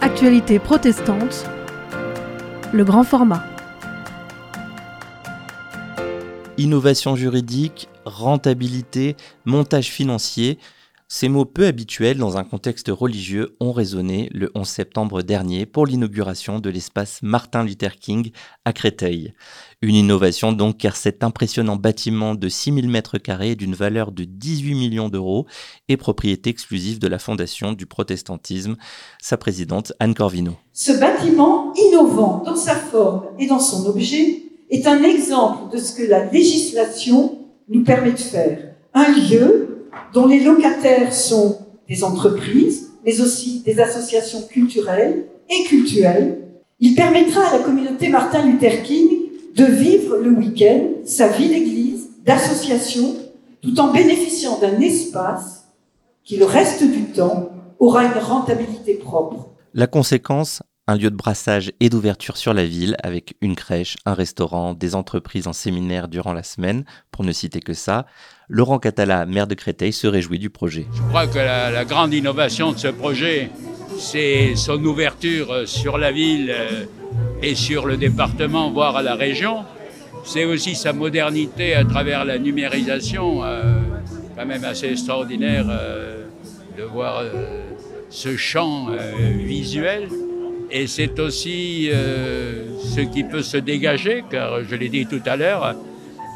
Actualité 0.01 0.59
protestante, 0.59 1.45
le 2.73 2.83
grand 2.83 3.03
format. 3.03 3.43
Innovation 6.59 7.15
juridique, 7.15 7.87
rentabilité, 8.03 9.15
montage 9.45 9.87
financier, 9.87 10.59
ces 11.07 11.29
mots 11.29 11.45
peu 11.45 11.65
habituels 11.65 12.17
dans 12.17 12.37
un 12.37 12.43
contexte 12.43 12.89
religieux 12.89 13.55
ont 13.61 13.71
résonné 13.71 14.29
le 14.33 14.51
11 14.55 14.67
septembre 14.67 15.21
dernier 15.21 15.65
pour 15.65 15.85
l'inauguration 15.85 16.59
de 16.59 16.69
l'espace 16.69 17.19
Martin 17.21 17.63
Luther 17.63 17.95
King 17.95 18.31
à 18.65 18.73
Créteil. 18.73 19.33
Une 19.81 19.95
innovation 19.95 20.51
donc 20.51 20.79
car 20.79 20.97
cet 20.97 21.23
impressionnant 21.23 21.77
bâtiment 21.77 22.35
de 22.35 22.49
6000 22.49 22.89
mètres 22.89 23.19
carrés 23.19 23.55
d'une 23.55 23.73
valeur 23.73 24.11
de 24.11 24.25
18 24.25 24.75
millions 24.75 25.07
d'euros 25.07 25.47
est 25.87 25.95
propriété 25.95 26.49
exclusive 26.49 26.99
de 26.99 27.07
la 27.07 27.19
Fondation 27.19 27.71
du 27.71 27.85
protestantisme, 27.85 28.75
sa 29.21 29.37
présidente 29.37 29.93
Anne 30.01 30.13
Corvino. 30.13 30.57
Ce 30.73 30.91
bâtiment 30.91 31.73
innovant 31.75 32.43
dans 32.45 32.57
sa 32.57 32.75
forme 32.75 33.27
et 33.39 33.47
dans 33.47 33.59
son 33.59 33.85
objet 33.85 34.48
est 34.69 34.88
un 34.88 35.03
exemple 35.03 35.75
de 35.75 35.81
ce 35.81 35.93
que 35.93 36.03
la 36.03 36.25
législation 36.25 37.39
nous 37.67 37.83
permet 37.83 38.11
de 38.11 38.17
faire. 38.17 38.75
Un 38.93 39.11
lieu 39.11 39.88
dont 40.13 40.27
les 40.27 40.39
locataires 40.41 41.13
sont 41.13 41.59
des 41.88 42.03
entreprises, 42.03 42.91
mais 43.05 43.21
aussi 43.21 43.61
des 43.61 43.79
associations 43.79 44.41
culturelles 44.43 45.25
et 45.49 45.63
culturelles. 45.63 46.39
Il 46.79 46.95
permettra 46.95 47.41
à 47.47 47.57
la 47.57 47.63
communauté 47.63 48.09
Martin 48.09 48.45
Luther 48.45 48.83
King 48.83 49.09
de 49.55 49.65
vivre 49.65 50.17
le 50.17 50.31
week-end 50.31 50.81
sa 51.03 51.27
vie 51.27 51.49
d'église, 51.49 52.09
d'association, 52.25 53.15
tout 53.61 53.79
en 53.79 53.91
bénéficiant 53.91 54.59
d'un 54.59 54.79
espace 54.79 55.65
qui, 56.23 56.38
le 56.38 56.45
reste 56.45 56.83
du 56.83 57.05
temps, 57.05 57.49
aura 57.79 58.05
une 58.05 58.21
rentabilité 58.21 58.93
propre. 58.93 59.49
La 59.73 59.88
conséquence, 59.88 60.61
un 60.89 60.98
lieu 60.98 61.12
de 61.12 61.15
brassage 61.15 61.72
et 61.79 61.89
d'ouverture 61.89 62.36
sur 62.36 62.51
la 62.51 62.65
ville 62.65 62.98
avec 63.03 63.36
une 63.41 63.55
crèche, 63.55 63.96
un 64.08 64.15
restaurant, 64.15 64.74
des 64.74 64.96
entreprises 64.96 65.46
en 65.46 65.53
séminaire 65.53 66.08
durant 66.08 66.34
la 66.34 66.41
semaine, 66.41 66.84
pour 67.12 67.24
ne 67.24 67.31
citer 67.31 67.60
que 67.60 67.75
ça. 67.75 68.08
Laurent 68.48 68.79
Catala, 68.79 69.27
maire 69.27 69.46
de 69.46 69.53
Créteil, 69.53 69.93
se 69.93 70.08
réjouit 70.08 70.39
du 70.39 70.50
projet. 70.50 70.88
Je 70.91 71.01
crois 71.03 71.27
que 71.27 71.38
la, 71.38 71.86
grande 71.86 72.12
innovation 72.12 72.72
de 72.72 72.79
ce 72.79 72.88
projet, 72.88 73.51
c'est 74.00 74.55
son 74.55 74.84
ouverture 74.84 75.67
sur 75.67 76.00
la 76.00 76.12
ville 76.12 76.50
euh, 76.50 76.86
et 77.43 77.53
sur 77.53 77.86
le 77.86 77.96
département, 77.96 78.72
voire 78.72 78.96
à 78.96 79.03
la 79.03 79.13
région. 79.13 79.65
C'est 80.24 80.46
aussi 80.46 80.74
sa 80.74 80.91
modernité 80.91 81.75
à 81.75 81.86
travers 81.86 82.25
la 82.25 82.39
numérisation, 82.39 83.43
euh, 83.43 83.79
quand 84.36 84.46
même 84.48 84.63
assez 84.63 84.88
extraordinaire 84.88 85.67
euh, 85.69 86.25
de 86.75 86.84
voir 86.84 87.19
euh, 87.19 87.62
ce 88.10 88.36
champ 88.36 88.88
euh, 88.89 88.98
visuel. 89.38 90.10
Et 90.71 90.88
c'est 90.88 91.19
aussi 91.19 91.89
euh, 91.91 92.65
ce 92.83 93.01
qui 93.01 93.23
peut 93.23 93.41
se 93.41 93.57
dégager, 93.57 94.23
car 94.29 94.63
je 94.63 94.75
l'ai 94.75 94.89
dit 94.89 95.05
tout 95.07 95.21
à 95.25 95.35
l'heure, 95.35 95.75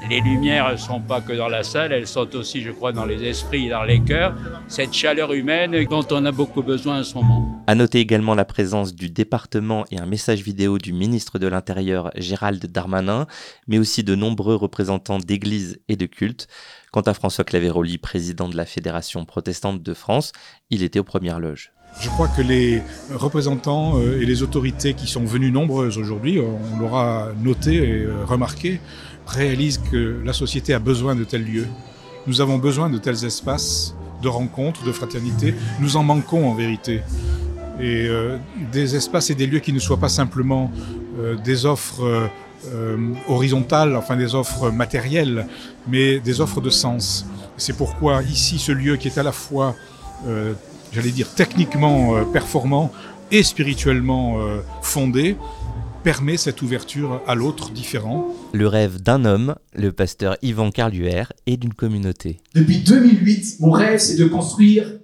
les 0.10 0.20
lumières 0.20 0.72
ne 0.72 0.75
sont 0.75 1.00
pas 1.00 1.22
que 1.22 1.34
dans 1.34 1.48
la 1.48 1.63
salle, 1.63 1.94
elles 1.94 2.08
sont 2.08 2.36
aussi, 2.36 2.62
je 2.62 2.72
crois, 2.72 2.92
dans 2.92 3.06
les 3.06 3.24
esprits, 3.24 3.70
dans 3.70 3.84
les 3.84 4.02
cœurs. 4.02 4.36
Cette 4.68 4.94
chaleur 4.94 5.34
humaine 5.34 5.86
dont 5.86 6.06
on 6.12 6.25
a 6.25 6.32
beaucoup 6.32 6.62
besoin 6.62 7.00
en 7.00 7.04
ce 7.04 7.16
moment. 7.16 7.63
À 7.68 7.75
noter 7.75 8.00
également 8.00 8.36
la 8.36 8.44
présence 8.44 8.94
du 8.94 9.10
département 9.10 9.86
et 9.92 10.00
un 10.00 10.06
message 10.06 10.42
vidéo 10.42 10.78
du 10.78 10.94
ministre 10.94 11.40
de 11.40 11.48
l'Intérieur 11.48 12.12
Gérald 12.16 12.66
Darmanin, 12.66 13.28
mais 13.68 13.78
aussi 13.78 14.04
de 14.04 14.16
nombreux 14.16 14.56
représentants 14.56 15.20
d'églises 15.20 15.80
et 15.88 15.96
de 15.96 16.06
cultes. 16.06 16.48
Quant 16.92 17.02
à 17.02 17.13
François 17.13 17.46
Claveroli, 17.46 17.98
président 17.98 18.50
de 18.50 18.58
la 18.58 18.66
Fédération 18.66 19.24
protestante 19.25 19.82
de 19.82 19.94
France, 19.94 20.32
il 20.70 20.84
était 20.84 21.00
aux 21.00 21.06
premières 21.06 21.40
loges. 21.40 21.72
Je 22.00 22.10
crois 22.10 22.28
que 22.28 22.42
les 22.42 22.82
représentants 23.14 23.98
euh, 23.98 24.22
et 24.22 24.26
les 24.26 24.44
autorités 24.44 24.94
qui 24.94 25.08
sont 25.08 25.26
venues 25.26 25.52
nombreuses 25.52 25.98
aujourd'hui, 25.98 26.40
euh, 26.40 26.44
on 26.74 26.80
l'aura 26.80 27.30
noté 27.42 27.76
et 27.76 28.04
euh, 28.04 28.26
remarqué, 28.26 28.82
réalisent 29.28 29.82
que 29.92 30.22
la 30.24 30.34
société 30.34 30.74
a 30.74 30.80
besoin 30.80 31.16
de 31.16 31.24
tels 31.24 31.46
lieux. 31.46 31.68
Nous 32.28 32.42
avons 32.42 32.58
besoin 32.58 32.90
de 32.90 32.98
tels 32.98 33.24
espaces 33.26 33.96
de 34.22 34.28
rencontres, 34.28 34.84
de 34.84 34.92
fraternité. 34.92 35.54
Nous 35.80 35.98
en 35.98 36.04
manquons 36.04 36.50
en 36.50 36.56
vérité. 36.56 37.02
Et 37.82 38.08
des 38.72 38.96
espaces 38.96 39.30
et 39.32 39.36
des 39.36 39.48
lieux 39.48 39.60
qui 39.60 39.74
ne 39.74 39.80
soient 39.80 39.98
pas 39.98 40.08
simplement 40.08 40.72
des 41.44 41.66
offres 41.66 42.30
horizontales, 43.28 43.98
enfin 43.98 44.16
des 44.16 44.36
offres 44.36 44.70
matérielles, 44.70 45.48
mais 45.88 46.20
des 46.20 46.40
offres 46.40 46.62
de 46.62 46.70
sens. 46.70 47.26
C'est 47.58 47.76
pourquoi 47.76 48.22
ici, 48.24 48.60
ce 48.60 48.72
lieu 48.72 48.96
qui 48.96 49.10
est 49.10 49.18
à 49.18 49.24
la 49.24 49.34
fois, 49.34 49.76
j'allais 50.94 51.12
dire, 51.12 51.34
techniquement 51.34 52.16
euh, 52.16 52.24
performant 52.24 52.92
et 53.32 53.44
spirituellement 53.44 54.40
euh, 54.40 54.62
fondé, 54.82 55.36
permet 56.04 56.38
cette 56.38 56.62
ouverture 56.62 57.22
à 57.28 57.36
l'autre 57.36 57.72
différent. 57.72 58.28
Le 58.54 58.68
rêve 58.68 59.02
d'un 59.02 59.26
homme, 59.26 59.56
le 59.74 59.92
pasteur 59.92 60.38
Yvan 60.42 60.70
Carluère, 60.70 61.34
et 61.46 61.58
d'une 61.58 61.74
communauté. 61.74 62.40
Depuis 62.54 62.80
2008, 62.80 63.58
mon 63.62 63.72
rêve, 63.72 64.00
c'est 64.00 64.18
de 64.18 64.26
construire 64.26 65.00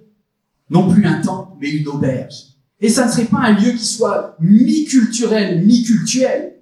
non 0.68 0.88
plus 0.88 1.06
un 1.06 1.20
temple, 1.20 1.52
mais 1.60 1.70
une 1.70 1.88
auberge. 1.88 2.50
Et 2.80 2.88
ça 2.88 3.06
ne 3.06 3.10
serait 3.10 3.24
pas 3.24 3.38
un 3.38 3.52
lieu 3.52 3.72
qui 3.72 3.84
soit 3.84 4.36
mi-culturel, 4.40 5.64
mi-cultuel. 5.64 6.54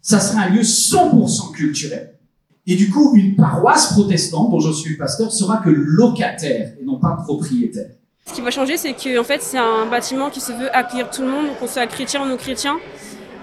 Ça 0.00 0.20
serait 0.20 0.44
un 0.44 0.50
lieu 0.50 0.62
100% 0.62 1.52
culturel. 1.52 2.18
Et 2.66 2.76
du 2.76 2.90
coup, 2.90 3.14
une 3.14 3.36
paroisse 3.36 3.92
protestante, 3.92 4.50
dont 4.50 4.60
je 4.60 4.72
suis 4.72 4.92
le 4.92 4.96
pasteur, 4.96 5.32
sera 5.32 5.58
que 5.58 5.70
locataire 5.70 6.74
et 6.80 6.84
non 6.84 6.98
pas 6.98 7.12
propriétaire. 7.24 7.90
Ce 8.26 8.32
qui 8.32 8.40
va 8.40 8.50
changer, 8.50 8.76
c'est 8.76 8.94
que 8.94 9.18
en 9.18 9.24
fait, 9.24 9.42
c'est 9.42 9.58
un 9.58 9.86
bâtiment 9.86 10.30
qui 10.30 10.40
se 10.40 10.52
veut 10.52 10.74
accueillir 10.74 11.10
tout 11.10 11.22
le 11.22 11.28
monde, 11.28 11.46
qu'on 11.58 11.66
soit 11.66 11.86
chrétien 11.86 12.22
ou 12.22 12.26
non 12.26 12.36
chrétien, 12.36 12.78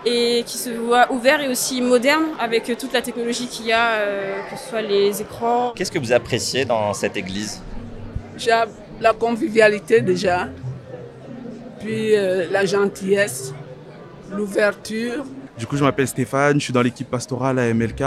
et 0.06 0.44
qui 0.46 0.58
se 0.58 0.72
voit 0.72 1.12
ouvert 1.12 1.40
et 1.42 1.48
aussi 1.48 1.82
moderne 1.82 2.26
avec 2.40 2.66
toute 2.78 2.92
la 2.92 3.02
technologie 3.02 3.48
qu'il 3.48 3.68
y 3.68 3.72
a, 3.72 3.92
euh, 3.94 4.42
que 4.50 4.58
ce 4.58 4.70
soit 4.70 4.82
les 4.82 5.22
écrans. 5.22 5.72
Qu'est-ce 5.76 5.92
que 5.92 6.00
vous 6.00 6.12
appréciez 6.12 6.66
dans 6.66 6.94
cette 6.94 7.16
église? 7.16 7.62
J'ai 8.38 8.52
la 9.00 9.14
convivialité 9.14 10.02
déjà, 10.02 10.50
puis 11.80 12.16
euh, 12.16 12.48
la 12.52 12.66
gentillesse, 12.66 13.54
l'ouverture. 14.32 15.26
Du 15.62 15.68
coup, 15.68 15.78
je 15.78 15.84
m'appelle 15.84 16.08
Stéphane, 16.08 16.60
je 16.60 16.64
suis 16.64 16.74
dans 16.74 16.82
l'équipe 16.82 17.08
pastorale 17.08 17.60
à 17.60 17.72
MLK. 17.72 18.00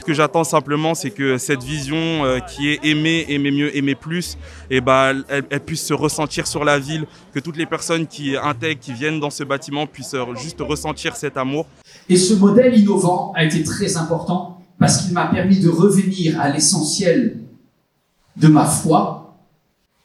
Ce 0.00 0.04
que 0.06 0.14
j'attends 0.14 0.44
simplement, 0.44 0.94
c'est 0.94 1.10
que 1.10 1.36
cette 1.36 1.62
vision 1.62 2.24
euh, 2.24 2.38
qui 2.38 2.70
est 2.70 2.82
aimer, 2.86 3.26
aimer 3.28 3.50
mieux, 3.50 3.76
aimer 3.76 3.94
plus, 3.94 4.38
et 4.70 4.80
bah, 4.80 5.12
elle, 5.28 5.44
elle 5.50 5.60
puisse 5.60 5.84
se 5.84 5.92
ressentir 5.92 6.46
sur 6.46 6.64
la 6.64 6.78
ville, 6.78 7.04
que 7.34 7.38
toutes 7.38 7.58
les 7.58 7.66
personnes 7.66 8.06
qui 8.06 8.34
intègrent, 8.34 8.80
qui 8.80 8.94
viennent 8.94 9.20
dans 9.20 9.28
ce 9.28 9.44
bâtiment 9.44 9.86
puissent 9.86 10.14
euh, 10.14 10.34
juste 10.36 10.62
ressentir 10.62 11.14
cet 11.14 11.36
amour. 11.36 11.66
Et 12.08 12.16
ce 12.16 12.32
modèle 12.32 12.80
innovant 12.80 13.34
a 13.36 13.44
été 13.44 13.62
très 13.62 13.98
important 13.98 14.62
parce 14.78 15.02
qu'il 15.02 15.12
m'a 15.12 15.26
permis 15.26 15.60
de 15.60 15.68
revenir 15.68 16.40
à 16.40 16.48
l'essentiel 16.48 17.42
de 18.38 18.48
ma 18.48 18.64
foi, 18.64 19.36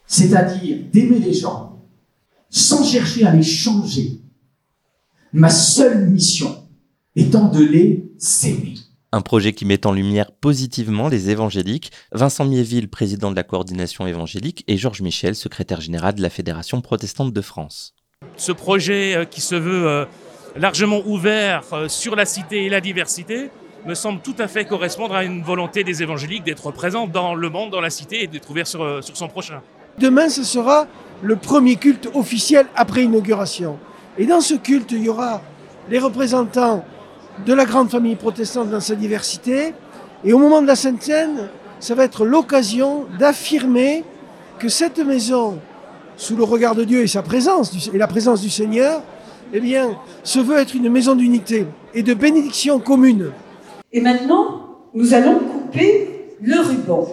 c'est-à-dire 0.06 0.76
d'aimer 0.92 1.20
les 1.20 1.32
gens 1.32 1.80
sans 2.50 2.84
chercher 2.84 3.24
à 3.24 3.34
les 3.34 3.42
changer. 3.42 4.20
Ma 5.32 5.48
seule 5.48 6.06
mission 6.10 6.67
étant 7.18 7.48
de 7.48 7.64
les. 7.64 8.04
Un 9.10 9.20
projet 9.22 9.52
qui 9.52 9.64
met 9.64 9.86
en 9.86 9.92
lumière 9.92 10.30
positivement 10.30 11.08
les 11.08 11.30
évangéliques, 11.30 11.90
Vincent 12.12 12.44
Miéville, 12.44 12.88
président 12.88 13.30
de 13.30 13.36
la 13.36 13.42
coordination 13.42 14.06
évangélique, 14.06 14.64
et 14.68 14.76
Georges 14.76 15.02
Michel, 15.02 15.34
secrétaire 15.34 15.80
général 15.80 16.14
de 16.14 16.22
la 16.22 16.30
Fédération 16.30 16.80
protestante 16.80 17.32
de 17.32 17.40
France. 17.40 17.94
Ce 18.36 18.52
projet 18.52 19.16
euh, 19.16 19.24
qui 19.24 19.40
se 19.40 19.54
veut 19.54 19.88
euh, 19.88 20.04
largement 20.56 21.02
ouvert 21.06 21.62
euh, 21.72 21.88
sur 21.88 22.14
la 22.14 22.24
cité 22.24 22.66
et 22.66 22.68
la 22.68 22.80
diversité 22.80 23.50
me 23.86 23.94
semble 23.94 24.20
tout 24.20 24.34
à 24.38 24.46
fait 24.46 24.64
correspondre 24.64 25.14
à 25.14 25.24
une 25.24 25.42
volonté 25.42 25.82
des 25.82 26.02
évangéliques 26.02 26.44
d'être 26.44 26.70
présents 26.70 27.06
dans 27.06 27.34
le 27.34 27.50
monde, 27.50 27.70
dans 27.70 27.80
la 27.80 27.90
cité 27.90 28.22
et 28.22 28.26
d'être 28.26 28.50
ouverts 28.50 28.66
sur, 28.66 29.02
sur 29.02 29.16
son 29.16 29.28
prochain. 29.28 29.62
Demain, 29.98 30.28
ce 30.28 30.44
sera 30.44 30.86
le 31.22 31.36
premier 31.36 31.76
culte 31.76 32.08
officiel 32.14 32.66
après 32.76 33.04
inauguration. 33.04 33.78
Et 34.18 34.26
dans 34.26 34.40
ce 34.40 34.54
culte, 34.54 34.92
il 34.92 35.04
y 35.04 35.08
aura 35.08 35.42
les 35.88 35.98
représentants 35.98 36.84
de 37.46 37.54
la 37.54 37.64
grande 37.64 37.90
famille 37.90 38.16
protestante 38.16 38.70
dans 38.70 38.80
sa 38.80 38.94
diversité. 38.94 39.74
Et 40.24 40.32
au 40.32 40.38
moment 40.38 40.62
de 40.62 40.66
la 40.66 40.76
Sainte 40.76 41.02
Seine, 41.02 41.48
ça 41.80 41.94
va 41.94 42.04
être 42.04 42.24
l'occasion 42.24 43.06
d'affirmer 43.18 44.04
que 44.58 44.68
cette 44.68 44.98
maison, 44.98 45.58
sous 46.16 46.36
le 46.36 46.42
regard 46.42 46.74
de 46.74 46.84
Dieu 46.84 47.02
et 47.02 47.06
sa 47.06 47.22
présence 47.22 47.90
et 47.92 47.98
la 47.98 48.08
présence 48.08 48.40
du 48.40 48.50
Seigneur, 48.50 49.02
eh 49.52 49.60
bien, 49.60 49.96
se 50.24 50.40
veut 50.40 50.58
être 50.58 50.74
une 50.74 50.90
maison 50.90 51.14
d'unité 51.14 51.66
et 51.94 52.02
de 52.02 52.14
bénédiction 52.14 52.80
commune. 52.80 53.30
Et 53.92 54.00
maintenant, 54.00 54.78
nous 54.92 55.14
allons 55.14 55.38
couper 55.38 56.34
le 56.42 56.60
ruban. 56.60 57.06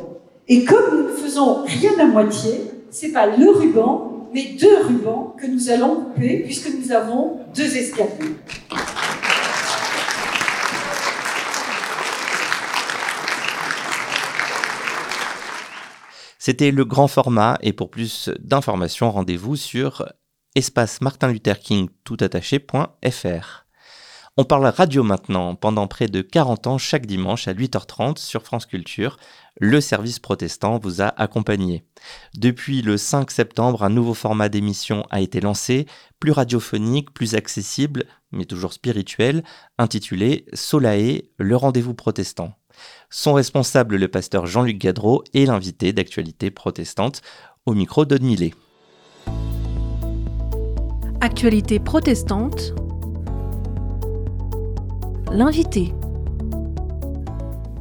Et 0.48 0.66
comme 0.66 0.84
nous 0.92 1.04
ne 1.04 1.14
faisons 1.14 1.64
rien 1.66 1.92
à 2.00 2.06
moitié, 2.06 2.52
c'est 2.90 3.12
pas 3.12 3.26
le 3.28 3.50
ruban, 3.50 4.30
mais 4.34 4.56
deux 4.60 4.78
rubans 4.84 5.34
que 5.40 5.48
nous 5.48 5.70
allons 5.70 5.96
couper 5.96 6.42
puisque 6.44 6.70
nous 6.74 6.92
avons 6.92 7.40
deux 7.56 7.78
escaliers. 7.78 8.36
C'était 16.46 16.70
le 16.70 16.86
grand 16.86 17.08
format 17.08 17.58
et 17.64 17.74
pour 17.74 17.90
plus 17.90 18.30
d'informations, 18.38 19.10
rendez-vous 19.10 19.56
sur 19.56 20.06
espace 20.54 21.00
toutattaché.fr. 22.04 23.66
On 24.38 24.44
parle 24.44 24.68
radio 24.68 25.02
maintenant. 25.02 25.56
Pendant 25.56 25.88
près 25.88 26.06
de 26.06 26.22
40 26.22 26.68
ans, 26.68 26.78
chaque 26.78 27.08
dimanche 27.08 27.48
à 27.48 27.56
8h30 27.56 28.20
sur 28.20 28.44
France 28.44 28.68
Culture, 28.68 29.18
le 29.60 29.82
service 29.82 30.20
protestant 30.20 30.78
vous 30.78 31.02
a 31.02 31.08
accompagné. 31.20 31.84
Depuis 32.38 32.84
le 32.84 32.98
5 32.98 33.32
septembre, 33.32 33.82
un 33.82 33.90
nouveau 33.90 34.14
format 34.14 34.48
d'émission 34.48 35.08
a 35.10 35.22
été 35.22 35.42
lancé, 35.42 35.88
plus 36.20 36.32
radiophonique, 36.32 37.12
plus 37.12 37.34
accessible, 37.34 38.04
mais 38.32 38.46
toujours 38.46 38.74
spirituel, 38.74 39.44
intitulé 39.80 40.46
Solae, 40.54 41.24
le 41.40 41.56
rendez-vous 41.56 41.96
protestant. 41.96 42.54
Son 43.10 43.34
responsable, 43.34 43.96
le 43.96 44.08
pasteur 44.08 44.46
Jean-Luc 44.46 44.78
Gadreau, 44.78 45.24
et 45.34 45.46
l'invité 45.46 45.94
d'actualité 45.94 46.52
protestante 46.52 47.22
au 47.66 47.74
micro 47.74 48.06
d'Aude 48.06 48.24
Millet. 48.24 48.54
Actualité 51.22 51.80
protestante. 51.80 52.76
L'invité. 55.32 55.94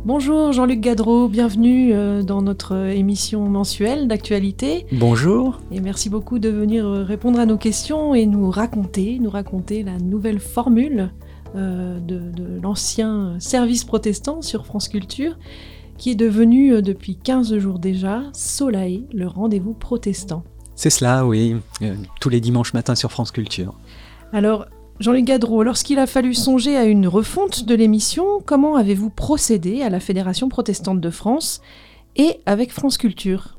Bonjour 0.05 0.53
Jean-Luc 0.53 0.81
Gadreau, 0.81 1.29
bienvenue 1.29 1.95
euh, 1.95 2.23
dans 2.23 2.43
notre 2.43 2.75
émission 2.91 3.49
mensuelle 3.49 4.07
d'actualité. 4.07 4.85
Bonjour. 4.93 5.61
Et 5.73 5.81
merci 5.81 6.11
beaucoup 6.11 6.39
de 6.39 6.51
venir 6.51 6.87
euh, 6.87 7.05
répondre 7.05 7.41
à 7.41 7.47
nos 7.47 7.57
questions 7.57 8.15
et 8.15 8.27
nous 8.27 8.51
raconter, 8.51 9.19
nous 9.19 9.31
raconter 9.31 9.83
la 9.83 9.97
nouvelle 9.97 10.41
formule 10.41 11.11
euh, 11.11 11.24
de, 11.55 12.01
de 12.01 12.61
l'ancien 12.61 13.37
service 13.39 13.85
protestant 13.85 14.43
sur 14.43 14.67
France 14.67 14.89
Culture, 14.89 15.37
qui 15.99 16.11
est 16.11 16.15
devenu 16.15 16.73
euh, 16.73 16.83
depuis 16.83 17.17
15 17.17 17.57
jours 17.59 17.79
déjà 17.79 18.23
Solae, 18.33 19.03
le 19.13 19.27
rendez-vous 19.27 19.75
protestant. 19.75 20.45
C'est 20.75 20.91
cela, 20.91 21.25
oui, 21.27 21.57
euh, 21.83 21.95
tous 22.21 22.29
les 22.29 22.41
dimanches 22.41 22.75
matins 22.75 22.95
sur 22.95 23.13
France 23.13 23.31
Culture. 23.31 23.75
Alors, 24.33 24.67
Jean-Luc 25.01 25.25
Gadreau, 25.25 25.63
lorsqu'il 25.63 25.99
a 25.99 26.07
fallu 26.07 26.35
songer 26.35 26.77
à 26.77 26.85
une 26.85 27.07
refonte 27.07 27.65
de 27.65 27.75
l'émission, 27.75 28.41
comment 28.45 28.77
avez-vous 28.77 29.11
procédé 29.11 29.83
à 29.83 29.91
la 29.91 30.01
Fédération 30.01 30.49
protestante 30.49 31.01
de 31.01 31.11
France 31.11 31.61
et 32.17 32.41
avec 32.47 32.73
France 32.73 32.99
Culture? 32.99 33.59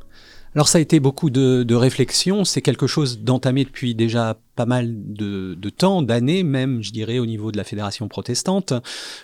Alors 0.54 0.70
ça 0.70 0.78
a 0.78 0.82
été 0.82 1.02
beaucoup 1.02 1.30
de, 1.30 1.64
de 1.64 1.76
réflexion, 1.76 2.46
c'est 2.46 2.62
quelque 2.62 2.88
chose 2.88 3.20
d'entamé 3.20 3.66
depuis 3.66 3.94
déjà 3.96 4.38
pas 4.56 4.66
mal 4.66 4.94
de, 5.14 5.56
de 5.56 5.70
temps, 5.70 6.02
d'années 6.02 6.44
même, 6.44 6.84
je 6.84 6.92
dirais, 6.92 7.20
au 7.20 7.26
niveau 7.26 7.52
de 7.52 7.58
la 7.58 7.64
Fédération 7.64 8.08
protestante, 8.08 8.74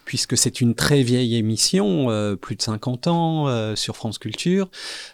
puisque 0.06 0.38
c'est 0.38 0.62
une 0.62 0.76
très 0.76 1.04
vieille 1.04 1.36
émission, 1.36 2.10
euh, 2.10 2.36
plus 2.36 2.56
de 2.56 2.62
50 2.62 3.08
ans, 3.08 3.48
euh, 3.48 3.76
sur 3.76 3.96
France 3.96 4.18
Culture, 4.18 4.70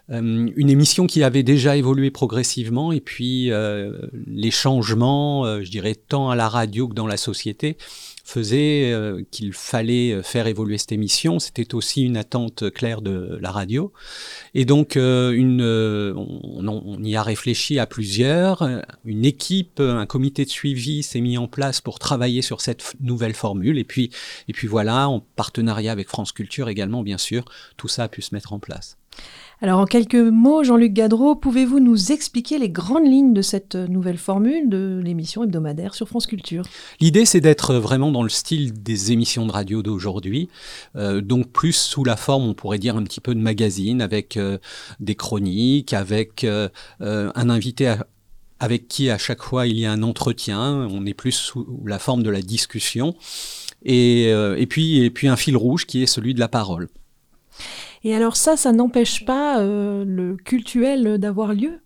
euh, 0.09 0.49
une 0.55 0.69
émission 0.69 1.07
qui 1.07 1.23
avait 1.23 1.43
déjà 1.43 1.77
évolué 1.77 2.11
progressivement, 2.11 2.91
et 2.91 3.01
puis 3.01 3.51
les 4.27 4.51
changements, 4.51 5.61
je 5.61 5.69
dirais, 5.69 5.95
tant 5.95 6.29
à 6.29 6.35
la 6.35 6.49
radio 6.49 6.87
que 6.87 6.93
dans 6.93 7.07
la 7.07 7.17
société, 7.17 7.77
faisait 8.27 8.91
euh, 8.91 9.23
qu'il 9.31 9.53
fallait 9.53 10.21
faire 10.21 10.47
évoluer 10.47 10.77
cette 10.77 10.91
émission. 10.91 11.39
C'était 11.39 11.73
aussi 11.73 12.03
une 12.03 12.17
attente 12.17 12.69
claire 12.71 13.01
de 13.01 13.39
la 13.41 13.51
radio. 13.51 13.93
Et 14.53 14.65
donc, 14.65 14.95
une, 14.95 15.61
on, 15.61 17.03
y 17.03 17.15
a 17.15 17.23
réfléchi 17.23 17.79
à 17.79 17.85
plusieurs. 17.85 18.67
Une 19.05 19.23
équipe, 19.23 19.79
comité 20.07 20.43
de 20.45 20.49
suivi 20.49 21.03
s'est 21.03 21.21
mis 21.21 21.37
en 21.37 21.47
place 21.47 21.81
pour 21.81 21.99
travailler 21.99 22.41
sur 22.41 22.61
cette 22.61 22.95
nouvelle 22.99 23.35
formule. 23.35 23.77
Et 23.77 23.83
puis, 23.83 24.09
et 24.47 24.53
puis 24.53 24.67
voilà, 24.67 25.07
en 25.07 25.19
partenariat 25.19 25.91
avec 25.91 26.07
France 26.07 26.31
Culture 26.31 26.69
également, 26.69 27.03
bien 27.03 27.19
sûr, 27.19 27.45
tout 27.77 27.87
ça 27.87 28.03
a 28.03 28.07
pu 28.07 28.21
se 28.21 28.33
mettre 28.33 28.53
en 28.53 28.59
place. 28.59 28.97
Alors 29.59 29.79
en 29.79 29.85
quelques 29.85 30.15
mots, 30.15 30.63
Jean-Luc 30.63 30.93
Gadreau, 30.93 31.35
pouvez-vous 31.35 31.79
nous 31.79 32.11
expliquer 32.11 32.59
les 32.59 32.69
grandes 32.69 33.07
lignes 33.07 33.33
de 33.33 33.41
cette 33.41 33.73
nouvelle 33.73 34.19
formule 34.19 34.69
de 34.69 35.01
l'émission 35.03 35.43
hebdomadaire 35.43 35.95
sur 35.95 36.07
France 36.07 36.27
Culture? 36.27 36.63
L'idée 36.99 37.25
c'est 37.25 37.41
d'être 37.41 37.73
vraiment 37.73 38.11
dans 38.11 38.21
le 38.21 38.29
style 38.29 38.83
des 38.83 39.11
émissions 39.11 39.47
de 39.47 39.51
radio 39.51 39.81
d'aujourd'hui, 39.81 40.49
euh, 40.95 41.21
donc 41.21 41.51
plus 41.51 41.73
sous 41.73 42.03
la 42.03 42.17
forme, 42.17 42.43
on 42.43 42.53
pourrait 42.53 42.77
dire 42.77 42.97
un 42.97 43.03
petit 43.03 43.19
peu 43.19 43.33
de 43.33 43.39
magazine, 43.39 43.99
avec 43.99 44.37
euh, 44.37 44.59
des 44.99 45.15
chroniques, 45.15 45.93
avec 45.93 46.43
euh, 46.43 46.69
un 46.99 47.49
invité 47.49 47.95
avec 48.59 48.87
qui 48.87 49.09
à 49.09 49.17
chaque 49.17 49.41
fois 49.41 49.67
il 49.67 49.77
y 49.77 49.85
a 49.85 49.91
un 49.91 50.03
entretien, 50.03 50.87
on 50.91 51.05
est 51.05 51.13
plus 51.13 51.31
sous 51.31 51.83
la 51.85 51.99
forme 51.99 52.23
de 52.23 52.29
la 52.29 52.41
discussion, 52.41 53.15
et, 53.83 54.29
et 54.29 54.65
puis 54.67 55.27
un 55.27 55.35
fil 55.35 55.55
rouge 55.55 55.85
qui 55.85 56.03
est 56.03 56.07
celui 56.07 56.33
de 56.33 56.39
la 56.39 56.47
parole. 56.47 56.89
Et 58.03 58.15
alors 58.15 58.35
ça, 58.35 58.55
ça 58.57 58.71
n'empêche 58.71 59.25
pas 59.25 59.59
euh, 59.59 60.05
le 60.05 60.37
cultuel 60.37 61.17
d'avoir 61.17 61.53
lieu? 61.53 61.81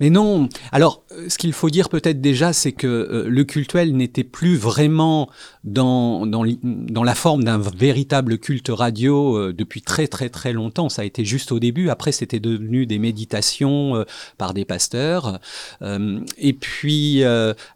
Mais 0.00 0.10
non. 0.10 0.48
Alors, 0.72 1.02
euh, 1.12 1.28
ce 1.28 1.38
qu'il 1.38 1.52
faut 1.52 1.70
dire 1.70 1.88
peut-être 1.88 2.20
déjà, 2.20 2.52
c'est 2.52 2.72
que 2.72 2.86
euh, 2.86 3.24
le 3.28 3.44
cultuel 3.44 3.96
n'était 3.96 4.24
plus 4.24 4.56
vraiment 4.56 5.28
dans, 5.64 6.26
dans, 6.26 6.44
dans 6.62 7.04
la 7.04 7.14
forme 7.14 7.44
d'un 7.44 7.58
véritable 7.58 8.38
culte 8.38 8.68
radio 8.70 9.52
depuis 9.52 9.82
très 9.82 10.06
très 10.06 10.28
très 10.28 10.52
longtemps. 10.52 10.88
Ça 10.88 11.02
a 11.02 11.04
été 11.04 11.24
juste 11.24 11.52
au 11.52 11.58
début. 11.58 11.90
Après, 11.90 12.12
c'était 12.12 12.40
devenu 12.40 12.86
des 12.86 12.98
méditations 12.98 14.04
par 14.38 14.54
des 14.54 14.64
pasteurs. 14.64 15.40
et 15.82 16.52
puis 16.52 17.22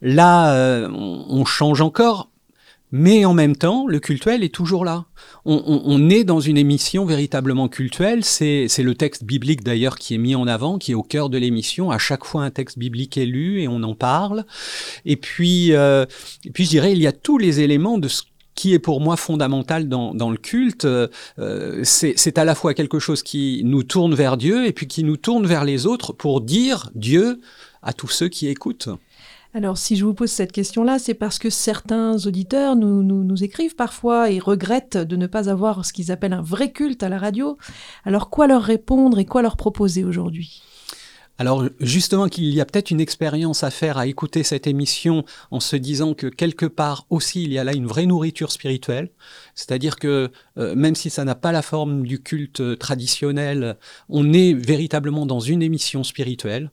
là, 0.02 0.88
on 0.90 1.44
change 1.44 1.80
encore 1.80 2.29
mais 2.92 3.24
en 3.24 3.34
même 3.34 3.54
temps, 3.54 3.86
le 3.86 4.00
cultuel 4.00 4.42
est 4.42 4.54
toujours 4.54 4.84
là. 4.84 5.04
On, 5.44 5.62
on, 5.66 5.82
on 5.84 6.10
est 6.10 6.24
dans 6.24 6.40
une 6.40 6.58
émission 6.58 7.04
véritablement 7.04 7.68
cultuelle. 7.68 8.24
C'est 8.24 8.68
le 8.78 8.94
texte 8.94 9.24
biblique 9.24 9.62
d'ailleurs 9.62 9.96
qui 9.96 10.14
est 10.14 10.18
mis 10.18 10.34
en 10.34 10.46
avant, 10.46 10.78
qui 10.78 10.92
est 10.92 10.96
au 10.96 11.02
cœur 11.02 11.30
de 11.30 11.38
l'émission. 11.38 11.90
À 11.90 11.98
chaque 11.98 12.24
fois, 12.24 12.42
un 12.42 12.50
texte 12.50 12.78
biblique 12.78 13.16
est 13.16 13.26
lu 13.26 13.62
et 13.62 13.68
on 13.68 13.82
en 13.82 13.94
parle. 13.94 14.44
Et 15.04 15.16
puis, 15.16 15.72
euh, 15.72 16.04
et 16.44 16.50
puis 16.50 16.64
je 16.64 16.70
dirais, 16.70 16.92
il 16.92 16.98
y 16.98 17.06
a 17.06 17.12
tous 17.12 17.38
les 17.38 17.60
éléments 17.60 17.98
de 17.98 18.08
ce 18.08 18.22
qui 18.56 18.74
est 18.74 18.78
pour 18.78 19.00
moi 19.00 19.16
fondamental 19.16 19.88
dans, 19.88 20.12
dans 20.12 20.30
le 20.30 20.36
culte. 20.36 20.84
Euh, 20.84 21.08
c'est 21.84 22.38
à 22.38 22.44
la 22.44 22.54
fois 22.54 22.74
quelque 22.74 22.98
chose 22.98 23.22
qui 23.22 23.62
nous 23.64 23.84
tourne 23.84 24.14
vers 24.14 24.36
Dieu 24.36 24.66
et 24.66 24.72
puis 24.72 24.86
qui 24.86 25.04
nous 25.04 25.16
tourne 25.16 25.46
vers 25.46 25.64
les 25.64 25.86
autres 25.86 26.12
pour 26.12 26.40
dire 26.40 26.90
Dieu 26.94 27.40
à 27.82 27.92
tous 27.92 28.08
ceux 28.08 28.28
qui 28.28 28.48
écoutent. 28.48 28.88
Alors, 29.52 29.78
si 29.78 29.96
je 29.96 30.04
vous 30.04 30.14
pose 30.14 30.30
cette 30.30 30.52
question-là, 30.52 31.00
c'est 31.00 31.14
parce 31.14 31.40
que 31.40 31.50
certains 31.50 32.16
auditeurs 32.24 32.76
nous, 32.76 33.02
nous, 33.02 33.44
écrivent 33.44 33.74
parfois 33.74 34.30
et 34.30 34.38
regrettent 34.38 34.96
de 34.96 35.16
ne 35.16 35.26
pas 35.26 35.50
avoir 35.50 35.84
ce 35.84 35.92
qu'ils 35.92 36.12
appellent 36.12 36.34
un 36.34 36.42
vrai 36.42 36.70
culte 36.70 37.02
à 37.02 37.08
la 37.08 37.18
radio. 37.18 37.58
Alors, 38.04 38.30
quoi 38.30 38.46
leur 38.46 38.62
répondre 38.62 39.18
et 39.18 39.24
quoi 39.24 39.42
leur 39.42 39.56
proposer 39.56 40.04
aujourd'hui? 40.04 40.62
Alors 41.38 41.64
justement 41.80 42.28
qu'il 42.28 42.52
y 42.52 42.60
a 42.60 42.66
peut-être 42.66 42.90
une 42.90 43.00
expérience 43.00 43.64
à 43.64 43.70
faire 43.70 43.96
à 43.96 44.06
écouter 44.06 44.42
cette 44.42 44.66
émission 44.66 45.24
en 45.50 45.58
se 45.58 45.74
disant 45.74 46.12
que 46.12 46.26
quelque 46.26 46.66
part 46.66 47.06
aussi 47.08 47.44
il 47.44 47.50
y 47.50 47.58
a 47.58 47.64
là 47.64 47.72
une 47.72 47.86
vraie 47.86 48.04
nourriture 48.04 48.52
spirituelle, 48.52 49.08
c'est-à-dire 49.54 49.96
que 49.96 50.30
euh, 50.58 50.74
même 50.74 50.94
si 50.94 51.08
ça 51.08 51.24
n'a 51.24 51.34
pas 51.34 51.50
la 51.50 51.62
forme 51.62 52.06
du 52.06 52.22
culte 52.22 52.78
traditionnel, 52.78 53.78
on 54.10 54.34
est 54.34 54.52
véritablement 54.52 55.24
dans 55.24 55.40
une 55.40 55.62
émission 55.62 56.04
spirituelle 56.04 56.70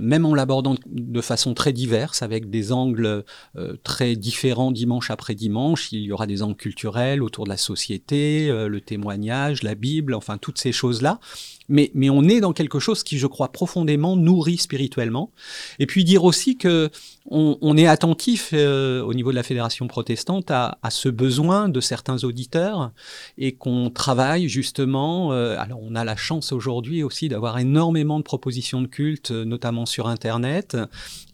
même 0.00 0.26
en 0.26 0.34
l'abordant 0.34 0.74
de 0.86 1.20
façon 1.20 1.54
très 1.54 1.72
diverse, 1.72 2.22
avec 2.22 2.50
des 2.50 2.72
angles 2.72 3.24
euh, 3.56 3.76
très 3.82 4.16
différents 4.16 4.72
dimanche 4.72 5.10
après 5.10 5.34
dimanche. 5.34 5.92
Il 5.92 6.00
y 6.00 6.12
aura 6.12 6.26
des 6.26 6.42
angles 6.42 6.56
culturels 6.56 7.22
autour 7.22 7.44
de 7.44 7.50
la 7.50 7.56
société, 7.56 8.50
euh, 8.50 8.68
le 8.68 8.80
témoignage, 8.80 9.62
la 9.62 9.74
Bible, 9.74 10.14
enfin 10.14 10.38
toutes 10.38 10.58
ces 10.58 10.72
choses-là 10.72 11.18
mais, 11.70 11.90
mais 11.94 12.10
on 12.10 12.24
est 12.24 12.40
dans 12.40 12.52
quelque 12.52 12.78
chose 12.78 13.02
qui, 13.02 13.16
je 13.16 13.26
crois, 13.26 13.52
profondément 13.52 14.16
nourrit 14.16 14.58
spirituellement. 14.58 15.32
Et 15.78 15.86
puis 15.86 16.04
dire 16.04 16.24
aussi 16.24 16.58
que 16.58 16.90
on, 17.30 17.56
on 17.60 17.76
est 17.76 17.86
attentif 17.86 18.50
euh, 18.52 19.02
au 19.02 19.14
niveau 19.14 19.30
de 19.30 19.36
la 19.36 19.42
fédération 19.42 19.86
protestante 19.86 20.50
à, 20.50 20.78
à, 20.82 20.90
ce 20.90 21.08
besoin 21.08 21.68
de 21.68 21.80
certains 21.80 22.24
auditeurs 22.24 22.90
et 23.38 23.52
qu'on 23.52 23.90
travaille 23.90 24.48
justement. 24.48 25.32
Euh, 25.32 25.56
alors 25.58 25.80
on 25.82 25.94
a 25.94 26.04
la 26.04 26.16
chance 26.16 26.52
aujourd'hui 26.52 27.02
aussi 27.02 27.28
d'avoir 27.28 27.58
énormément 27.58 28.18
de 28.18 28.24
propositions 28.24 28.82
de 28.82 28.88
culte, 28.88 29.30
notamment 29.30 29.86
sur 29.86 30.08
Internet, 30.08 30.76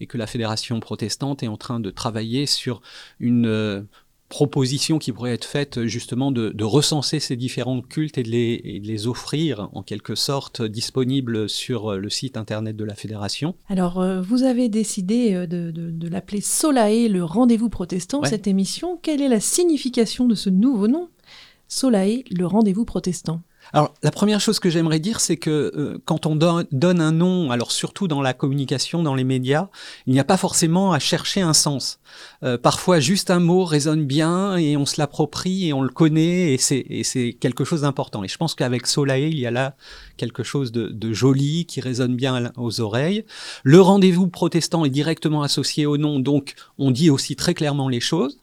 et 0.00 0.06
que 0.06 0.18
la 0.18 0.26
fédération 0.26 0.78
protestante 0.80 1.42
est 1.42 1.48
en 1.48 1.56
train 1.56 1.80
de 1.80 1.90
travailler 1.90 2.46
sur 2.46 2.82
une 3.18 3.46
euh, 3.46 3.82
proposition 4.28 4.98
qui 4.98 5.12
pourrait 5.12 5.34
être 5.34 5.44
faite 5.44 5.84
justement 5.84 6.32
de, 6.32 6.50
de 6.50 6.64
recenser 6.64 7.20
ces 7.20 7.36
différents 7.36 7.80
cultes 7.80 8.18
et 8.18 8.22
de, 8.22 8.30
les, 8.30 8.60
et 8.64 8.80
de, 8.80 8.86
les, 8.86 9.06
offrir 9.06 9.68
en 9.72 9.82
quelque 9.82 10.14
sorte 10.14 10.62
disponibles 10.62 11.48
sur 11.48 11.94
le 11.94 12.10
site 12.10 12.36
internet 12.36 12.76
de 12.76 12.84
la 12.84 12.94
fédération. 12.94 13.54
Alors 13.68 14.00
euh, 14.00 14.20
vous 14.20 14.42
avez 14.42 14.68
décidé 14.68 15.34
euh, 15.34 15.46
de, 15.46 15.70
de, 15.70 15.90
de 15.90 16.08
l'appeler 16.08 16.40
Solae, 16.40 17.08
le 17.08 17.22
rendez-vous 17.22 17.68
protestant, 17.68 18.20
ouais. 18.20 18.28
cette 18.28 18.46
émission. 18.46 18.98
Quelle 19.00 19.22
est 19.22 19.28
la 19.28 19.40
signification 19.40 20.26
de 20.26 20.34
ce 20.34 20.50
nouveau 20.50 20.88
nom? 20.88 21.08
Solae, 21.68 22.22
le 22.30 22.46
rendez-vous 22.46 22.84
protestant 22.84 23.42
alors, 23.72 23.94
la 24.02 24.10
première 24.10 24.40
chose 24.40 24.60
que 24.60 24.70
j'aimerais 24.70 25.00
dire, 25.00 25.20
c'est 25.20 25.36
que 25.36 25.50
euh, 25.50 25.98
quand 26.04 26.26
on 26.26 26.36
don 26.36 26.64
donne 26.72 27.00
un 27.00 27.12
nom, 27.12 27.50
alors 27.50 27.72
surtout 27.72 28.08
dans 28.08 28.22
la 28.22 28.32
communication, 28.32 29.02
dans 29.02 29.14
les 29.14 29.24
médias, 29.24 29.68
il 30.06 30.12
n'y 30.12 30.20
a 30.20 30.24
pas 30.24 30.36
forcément 30.36 30.92
à 30.92 30.98
chercher 30.98 31.40
un 31.40 31.52
sens. 31.52 31.98
Euh, 32.42 32.58
parfois, 32.58 33.00
juste 33.00 33.30
un 33.30 33.40
mot 33.40 33.64
résonne 33.64 34.04
bien 34.04 34.56
et 34.56 34.76
on 34.76 34.86
se 34.86 35.00
l'approprie 35.00 35.68
et 35.68 35.72
on 35.72 35.82
le 35.82 35.88
connaît 35.88 36.54
et 36.54 36.58
c'est 36.58 37.36
quelque 37.40 37.64
chose 37.64 37.82
d'important. 37.82 38.24
Et 38.24 38.28
je 38.28 38.36
pense 38.36 38.54
qu'avec 38.54 38.86
Soleil, 38.86 39.30
il 39.30 39.38
y 39.38 39.46
a 39.46 39.50
là 39.50 39.76
quelque 40.16 40.42
chose 40.42 40.72
de, 40.72 40.86
de, 40.88 41.12
joli 41.12 41.66
qui 41.66 41.80
résonne 41.80 42.14
bien 42.14 42.52
aux 42.56 42.80
oreilles. 42.80 43.24
Le 43.64 43.80
rendez-vous 43.80 44.28
protestant 44.28 44.84
est 44.84 44.90
directement 44.90 45.42
associé 45.42 45.86
au 45.86 45.96
nom, 45.96 46.20
donc 46.20 46.54
on 46.78 46.90
dit 46.90 47.10
aussi 47.10 47.36
très 47.36 47.54
clairement 47.54 47.88
les 47.88 48.00
choses. 48.00 48.38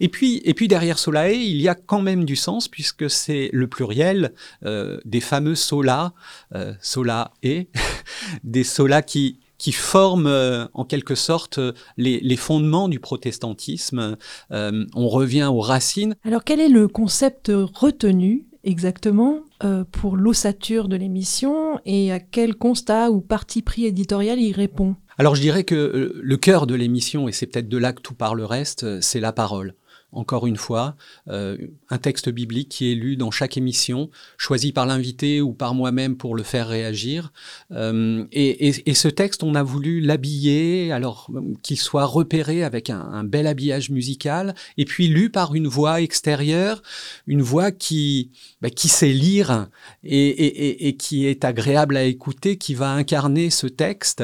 Et 0.00 0.08
puis, 0.08 0.40
et 0.44 0.54
puis 0.54 0.66
derrière 0.66 0.98
Solae, 0.98 1.34
il 1.34 1.60
y 1.60 1.68
a 1.68 1.74
quand 1.74 2.02
même 2.02 2.24
du 2.24 2.36
sens 2.36 2.68
puisque 2.68 3.08
c'est 3.10 3.50
le 3.52 3.68
pluriel 3.68 4.32
euh, 4.64 4.98
des 5.04 5.20
fameux 5.20 5.54
sola, 5.54 6.14
euh, 6.54 6.72
sola 6.80 7.32
et 7.42 7.68
des 8.44 8.64
solas 8.64 9.02
qui 9.02 9.38
qui 9.60 9.72
forment 9.72 10.26
euh, 10.26 10.64
en 10.72 10.84
quelque 10.84 11.14
sorte 11.14 11.60
les, 11.98 12.18
les, 12.20 12.36
fondements 12.36 12.88
du 12.88 12.98
protestantisme. 12.98 14.16
Euh, 14.50 14.86
on 14.96 15.08
revient 15.08 15.50
aux 15.52 15.60
racines. 15.60 16.16
Alors 16.24 16.44
quel 16.44 16.60
est 16.60 16.70
le 16.70 16.88
concept 16.88 17.52
retenu 17.54 18.46
exactement 18.64 19.40
euh, 19.62 19.84
pour 19.92 20.16
l'ossature 20.16 20.88
de 20.88 20.96
l'émission 20.96 21.78
et 21.84 22.10
à 22.10 22.20
quel 22.20 22.54
constat 22.54 23.10
ou 23.10 23.20
parti 23.20 23.60
pris 23.60 23.84
éditorial 23.84 24.40
il 24.40 24.52
répond? 24.52 24.96
Alors 25.18 25.34
je 25.34 25.42
dirais 25.42 25.64
que 25.64 26.18
le 26.22 26.36
cœur 26.38 26.66
de 26.66 26.74
l'émission, 26.74 27.28
et 27.28 27.32
c'est 27.32 27.46
peut-être 27.46 27.68
de 27.68 27.76
là 27.76 27.92
que 27.92 28.00
tout 28.00 28.14
part 28.14 28.34
le 28.34 28.46
reste, 28.46 29.02
c'est 29.02 29.20
la 29.20 29.32
parole. 29.32 29.74
Encore 30.12 30.46
une 30.46 30.56
fois, 30.56 30.96
euh, 31.28 31.56
un 31.88 31.98
texte 31.98 32.28
biblique 32.28 32.68
qui 32.68 32.90
est 32.90 32.94
lu 32.94 33.16
dans 33.16 33.30
chaque 33.30 33.56
émission, 33.56 34.10
choisi 34.36 34.72
par 34.72 34.86
l'invité 34.86 35.40
ou 35.40 35.52
par 35.52 35.74
moi-même 35.74 36.16
pour 36.16 36.34
le 36.34 36.42
faire 36.42 36.68
réagir. 36.68 37.32
Euh, 37.70 38.24
et, 38.32 38.94
ce 38.94 39.08
texte, 39.08 39.42
on 39.42 39.54
a 39.54 39.62
voulu 39.62 40.00
l'habiller, 40.00 40.92
alors 40.92 41.30
qu'il 41.62 41.78
soit 41.78 42.04
repéré 42.04 42.64
avec 42.64 42.90
un, 42.90 43.00
un, 43.00 43.24
bel 43.24 43.46
habillage 43.46 43.90
musical, 43.90 44.54
et 44.76 44.84
puis 44.84 45.08
lu 45.08 45.30
par 45.30 45.54
une 45.54 45.68
voix 45.68 46.00
extérieure, 46.00 46.82
une 47.26 47.40
voix 47.40 47.70
qui, 47.70 48.30
bah, 48.60 48.68
qui 48.68 48.88
sait 48.88 49.12
lire 49.12 49.68
et, 50.02 50.88
et, 50.88 50.96
qui 50.96 51.26
est 51.26 51.44
agréable 51.44 51.96
à 51.96 52.04
écouter, 52.04 52.56
qui 52.56 52.74
va 52.74 52.90
incarner 52.90 53.48
ce 53.50 53.68
texte. 53.68 54.22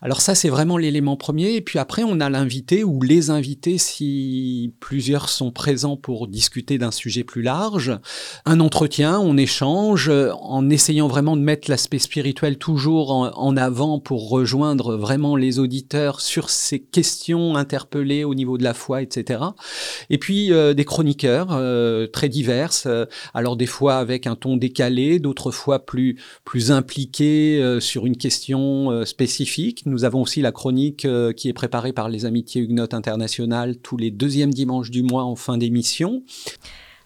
Alors 0.00 0.20
ça, 0.20 0.34
c'est 0.34 0.48
vraiment 0.48 0.78
l'élément 0.78 1.16
premier. 1.16 1.56
Et 1.56 1.60
puis 1.60 1.78
après, 1.78 2.04
on 2.04 2.20
a 2.20 2.30
l'invité 2.30 2.84
ou 2.84 3.02
les 3.02 3.30
invités 3.30 3.76
si 3.76 4.72
plusieurs 4.80 5.15
sont 5.28 5.50
présents 5.50 5.96
pour 5.96 6.28
discuter 6.28 6.78
d'un 6.78 6.90
sujet 6.90 7.24
plus 7.24 7.42
large. 7.42 7.92
Un 8.44 8.60
entretien, 8.60 9.18
on 9.18 9.36
échange 9.36 10.10
en 10.10 10.68
essayant 10.70 11.08
vraiment 11.08 11.36
de 11.36 11.42
mettre 11.42 11.70
l'aspect 11.70 11.98
spirituel 11.98 12.58
toujours 12.58 13.10
en, 13.12 13.56
avant 13.56 13.98
pour 13.98 14.28
rejoindre 14.28 14.96
vraiment 14.96 15.36
les 15.36 15.58
auditeurs 15.58 16.20
sur 16.20 16.50
ces 16.50 16.80
questions 16.80 17.56
interpellées 17.56 18.24
au 18.24 18.34
niveau 18.34 18.58
de 18.58 18.64
la 18.64 18.74
foi, 18.74 19.02
etc. 19.02 19.40
Et 20.10 20.18
puis 20.18 20.52
euh, 20.52 20.74
des 20.74 20.84
chroniqueurs 20.84 21.48
euh, 21.52 22.06
très 22.06 22.28
diverses, 22.28 22.86
euh, 22.86 23.06
alors 23.34 23.56
des 23.56 23.66
fois 23.66 23.96
avec 23.96 24.26
un 24.26 24.36
ton 24.36 24.56
décalé, 24.56 25.18
d'autres 25.18 25.50
fois 25.50 25.84
plus 25.84 26.16
plus 26.44 26.70
impliqués 26.70 27.60
euh, 27.60 27.80
sur 27.80 28.06
une 28.06 28.16
question 28.16 28.90
euh, 28.90 29.04
spécifique. 29.04 29.84
Nous 29.86 30.04
avons 30.04 30.22
aussi 30.22 30.40
la 30.40 30.52
chronique 30.52 31.06
qui 31.36 31.48
est 31.48 31.52
préparée 31.52 31.92
par 31.92 32.08
les 32.08 32.24
Amitiés 32.24 32.62
Huguenotes 32.62 32.94
Internationales 32.94 33.76
tous 33.76 33.96
les 33.96 34.10
deuxièmes 34.10 34.52
dimanches 34.52 34.90
du 34.90 35.02
mois 35.06 35.24
en 35.24 35.36
fin 35.36 35.56
d'émission. 35.58 36.22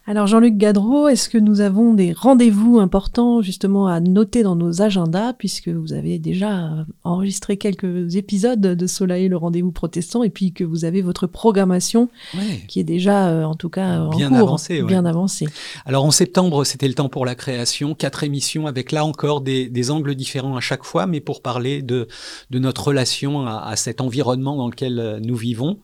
Alors 0.06 0.26
Jean-Luc 0.26 0.56
Gadreau, 0.56 1.08
est-ce 1.08 1.28
que 1.28 1.36
nous 1.36 1.60
avons 1.60 1.92
des 1.92 2.12
rendez-vous 2.12 2.80
importants 2.80 3.42
justement 3.42 3.86
à 3.86 4.00
noter 4.00 4.42
dans 4.42 4.56
nos 4.56 4.80
agendas 4.80 5.34
puisque 5.34 5.68
vous 5.68 5.92
avez 5.92 6.18
déjà 6.18 6.86
enregistré 7.04 7.58
quelques 7.58 8.16
épisodes 8.16 8.60
de 8.60 8.86
Soleil 8.86 9.28
le 9.28 9.36
rendez-vous 9.36 9.72
protestant 9.72 10.24
et 10.24 10.30
puis 10.30 10.52
que 10.52 10.64
vous 10.64 10.86
avez 10.86 11.02
votre 11.02 11.26
programmation 11.26 12.08
ouais. 12.34 12.64
qui 12.66 12.80
est 12.80 12.84
déjà 12.84 13.28
euh, 13.28 13.44
en 13.44 13.54
tout 13.54 13.68
cas 13.68 14.08
bien 14.08 14.28
en 14.28 14.30
cours, 14.30 14.48
avancée, 14.48 14.82
bien 14.82 15.04
avancée. 15.04 15.46
Alors 15.84 16.04
en 16.04 16.10
septembre, 16.10 16.64
c'était 16.64 16.88
le 16.88 16.94
temps 16.94 17.10
pour 17.10 17.26
la 17.26 17.34
création, 17.34 17.94
quatre 17.94 18.24
émissions 18.24 18.66
avec 18.66 18.92
là 18.92 19.04
encore 19.04 19.42
des, 19.42 19.68
des, 19.68 19.90
angles 19.90 20.14
différents 20.14 20.56
à 20.56 20.60
chaque 20.60 20.84
fois, 20.84 21.06
mais 21.06 21.20
pour 21.20 21.42
parler 21.42 21.82
de, 21.82 22.08
de 22.50 22.58
notre 22.58 22.88
relation 22.88 23.46
à, 23.46 23.58
à, 23.58 23.76
cet 23.76 24.00
environnement 24.00 24.56
dans 24.56 24.68
lequel 24.68 24.98
euh, 24.98 25.20
nous 25.20 25.36
vivons. 25.36 25.78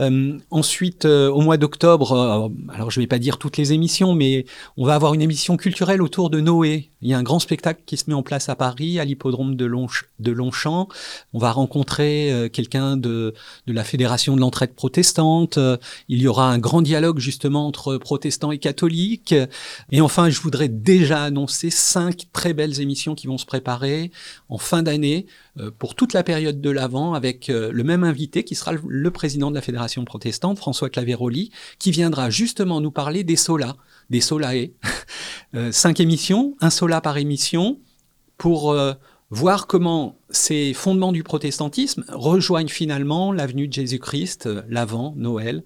Euh, 0.00 0.38
ensuite, 0.50 1.04
euh, 1.04 1.30
au 1.30 1.42
mois 1.42 1.58
d'octobre, 1.58 2.50
alors 2.72 2.90
je 2.90 2.98
vais 2.98 3.06
pas 3.06 3.18
dire 3.18 3.38
tout 3.42 3.50
les 3.58 3.72
émissions, 3.72 4.14
mais 4.14 4.44
on 4.76 4.86
va 4.86 4.94
avoir 4.94 5.14
une 5.14 5.22
émission 5.22 5.56
culturelle 5.56 6.00
autour 6.00 6.30
de 6.30 6.40
Noé. 6.40 6.90
Il 7.00 7.08
y 7.08 7.14
a 7.14 7.18
un 7.18 7.24
grand 7.24 7.40
spectacle 7.40 7.82
qui 7.84 7.96
se 7.96 8.04
met 8.06 8.14
en 8.14 8.22
place 8.22 8.48
à 8.48 8.54
Paris, 8.54 9.00
à 9.00 9.04
l'hippodrome 9.04 9.56
de, 9.56 9.64
Longch 9.64 10.04
Longchamp. 10.24 10.88
On 11.32 11.40
va 11.40 11.50
rencontrer 11.50 12.30
euh, 12.30 12.48
quelqu'un 12.48 12.96
de, 12.96 13.34
de 13.66 13.72
la 13.72 13.82
Fédération 13.82 14.36
de 14.36 14.40
l'entraide 14.40 14.74
protestante. 14.74 15.58
il 16.08 16.22
y 16.22 16.28
aura 16.28 16.50
un 16.50 16.58
grand 16.58 16.82
dialogue 16.82 17.18
justement 17.18 17.66
entre 17.66 17.96
protestants 17.96 18.52
et 18.52 18.58
catholiques. 18.58 19.34
Et 19.90 20.00
enfin, 20.00 20.30
je 20.30 20.40
voudrais 20.40 20.68
déjà 20.68 21.24
annoncer 21.24 21.70
cinq 21.70 22.26
très 22.32 22.52
belles 22.52 22.80
émissions 22.80 23.16
qui 23.16 23.26
vont 23.26 23.38
se 23.38 23.46
préparer 23.46 24.12
en 24.48 24.58
fin 24.58 24.84
d'année 24.84 25.26
euh, 25.58 25.70
pour 25.76 25.94
toute 25.94 26.14
la 26.14 26.22
période 26.22 26.62
de 26.62 26.70
l'Avent 26.70 27.12
avec 27.12 27.50
euh, 27.50 27.70
le 27.72 27.84
même 27.84 28.04
invité 28.04 28.42
qui 28.42 28.54
sera 28.54 28.72
le 28.86 29.10
président 29.10 29.50
de 29.50 29.54
la 29.54 29.60
Fédération 29.60 30.02
protestante, 30.04 30.56
François 30.56 30.88
Claveroli, 30.88 31.50
qui 31.78 31.90
viendra 31.90 32.30
justement 32.30 32.80
nous 32.80 32.90
parler 32.90 33.22
des 33.22 33.31
solas, 33.36 33.76
des 34.10 34.20
solae. 34.20 34.70
euh, 35.54 35.72
cinq 35.72 36.00
émissions, 36.00 36.56
un 36.60 36.70
sola 36.70 37.00
par 37.00 37.18
émission, 37.18 37.78
pour 38.38 38.72
euh, 38.72 38.94
voir 39.32 39.66
comment 39.66 40.18
ces 40.28 40.74
fondements 40.74 41.10
du 41.10 41.22
protestantisme 41.22 42.04
rejoignent 42.08 42.68
finalement 42.68 43.32
l'avenue 43.32 43.66
de 43.66 43.72
Jésus-Christ, 43.72 44.46
l'Avent, 44.68 45.14
Noël. 45.16 45.64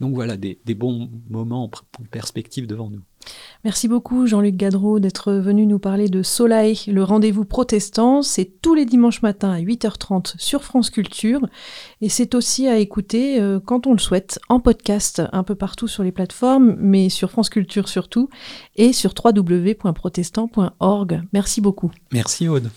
Donc 0.00 0.14
voilà, 0.14 0.36
des, 0.36 0.60
des 0.64 0.74
bons 0.74 1.10
moments 1.28 1.64
en 1.64 1.70
perspective 2.10 2.68
devant 2.68 2.90
nous. 2.90 3.00
Merci 3.64 3.88
beaucoup 3.88 4.28
Jean-Luc 4.28 4.54
Gadreau 4.56 5.00
d'être 5.00 5.32
venu 5.32 5.66
nous 5.66 5.80
parler 5.80 6.08
de 6.08 6.22
Solae, 6.22 6.74
le 6.86 7.02
rendez-vous 7.02 7.44
protestant. 7.44 8.22
C'est 8.22 8.62
tous 8.62 8.74
les 8.74 8.86
dimanches 8.86 9.22
matins 9.22 9.50
à 9.50 9.60
8h30 9.60 10.36
sur 10.38 10.62
France 10.62 10.90
Culture 10.90 11.44
et 12.00 12.08
c'est 12.08 12.36
aussi 12.36 12.68
à 12.68 12.78
écouter 12.78 13.40
euh, 13.40 13.58
quand 13.58 13.88
on 13.88 13.92
le 13.92 13.98
souhaite 13.98 14.38
en 14.48 14.60
podcast 14.60 15.22
un 15.32 15.42
peu 15.42 15.56
partout 15.56 15.88
sur 15.88 16.04
les 16.04 16.12
plateformes, 16.12 16.76
mais 16.78 17.08
sur 17.08 17.32
France 17.32 17.50
Culture 17.50 17.88
surtout 17.88 18.28
et 18.76 18.92
sur 18.92 19.12
www.protestant.org. 19.12 21.22
Merci 21.32 21.60
beaucoup. 21.60 21.90
Merci 22.12 22.48
Aude. 22.48 22.70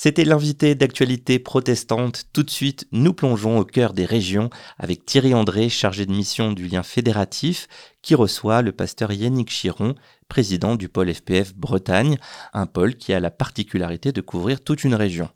C'était 0.00 0.24
l'invité 0.24 0.76
d'actualité 0.76 1.40
protestante. 1.40 2.26
Tout 2.32 2.44
de 2.44 2.50
suite, 2.50 2.86
nous 2.92 3.12
plongeons 3.12 3.58
au 3.58 3.64
cœur 3.64 3.94
des 3.94 4.04
régions 4.04 4.48
avec 4.78 5.04
Thierry 5.04 5.34
André, 5.34 5.68
chargé 5.68 6.06
de 6.06 6.12
mission 6.12 6.52
du 6.52 6.68
lien 6.68 6.84
fédératif, 6.84 7.66
qui 8.00 8.14
reçoit 8.14 8.62
le 8.62 8.70
pasteur 8.70 9.10
Yannick 9.10 9.50
Chiron, 9.50 9.96
président 10.28 10.76
du 10.76 10.88
pôle 10.88 11.12
FPF 11.12 11.56
Bretagne, 11.56 12.16
un 12.52 12.66
pôle 12.66 12.94
qui 12.94 13.12
a 13.12 13.18
la 13.18 13.32
particularité 13.32 14.12
de 14.12 14.20
couvrir 14.20 14.60
toute 14.60 14.84
une 14.84 14.94
région. 14.94 15.30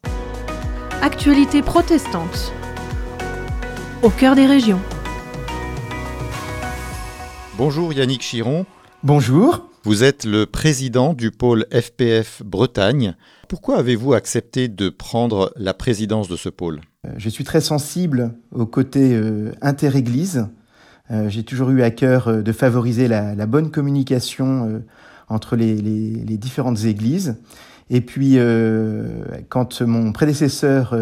Actualité 1.01 1.61
protestante. 1.61 2.53
Au 4.05 4.11
cœur 4.11 4.37
des 4.37 4.47
régions. 4.47 4.81
Bonjour 7.59 7.93
Yannick 7.93 8.23
Chiron. 8.23 8.65
Bonjour. 9.03 9.67
Vous 9.85 10.05
êtes 10.05 10.25
le 10.25 10.47
président 10.47 11.13
du 11.13 11.33
pôle 11.33 11.67
FPF 11.73 12.41
Bretagne. 12.45 13.17
Pourquoi 13.49 13.79
avez-vous 13.79 14.15
accepté 14.15 14.69
de 14.69 14.89
prendre 14.89 15.53
la 15.57 15.75
présidence 15.75 16.29
de 16.29 16.37
ce 16.37 16.49
pôle? 16.49 16.81
Je 17.17 17.29
suis 17.29 17.45
très 17.45 17.61
sensible 17.61 18.35
au 18.53 18.67
côté 18.67 19.15
euh, 19.15 19.53
inter-église. 19.61 20.47
Euh, 21.11 21.29
J'ai 21.29 21.43
toujours 21.43 21.71
eu 21.71 21.83
à 21.83 21.91
cœur 21.91 22.29
euh, 22.29 22.43
de 22.43 22.53
favoriser 22.53 23.09
la, 23.09 23.35
bonne 23.47 23.71
communication 23.71 24.69
euh, 24.69 24.79
entre 25.29 25.57
les, 25.57 25.73
différentes 26.39 26.85
églises. 26.85 27.37
Et 27.91 28.01
puis, 28.01 28.35
euh, 28.37 29.25
quand 29.49 29.83
mon 29.83 30.13
prédécesseur 30.13 30.97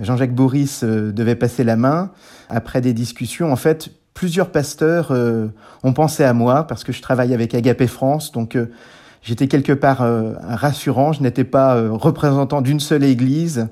Jean-Jacques 0.00 0.34
Boris 0.34 0.84
devait 0.84 1.34
passer 1.36 1.64
la 1.64 1.76
main, 1.76 2.12
après 2.48 2.80
des 2.80 2.92
discussions, 2.92 3.50
en 3.50 3.56
fait, 3.56 3.90
plusieurs 4.16 4.50
pasteurs 4.50 5.12
euh, 5.12 5.46
ont 5.84 5.92
pensé 5.92 6.24
à 6.24 6.32
moi 6.32 6.66
parce 6.66 6.82
que 6.82 6.92
je 6.92 7.02
travaille 7.02 7.34
avec 7.34 7.54
Agapé 7.54 7.86
France, 7.86 8.32
donc 8.32 8.56
euh, 8.56 8.72
j'étais 9.26 9.46
quelque 9.46 9.74
part 9.74 10.00
euh, 10.00 10.32
rassurant. 10.40 11.12
Je 11.12 11.22
n'étais 11.22 11.44
pas 11.44 11.90
représentant 11.90 12.62
d'une 12.62 12.80
seule 12.80 13.04
église, 13.04 13.68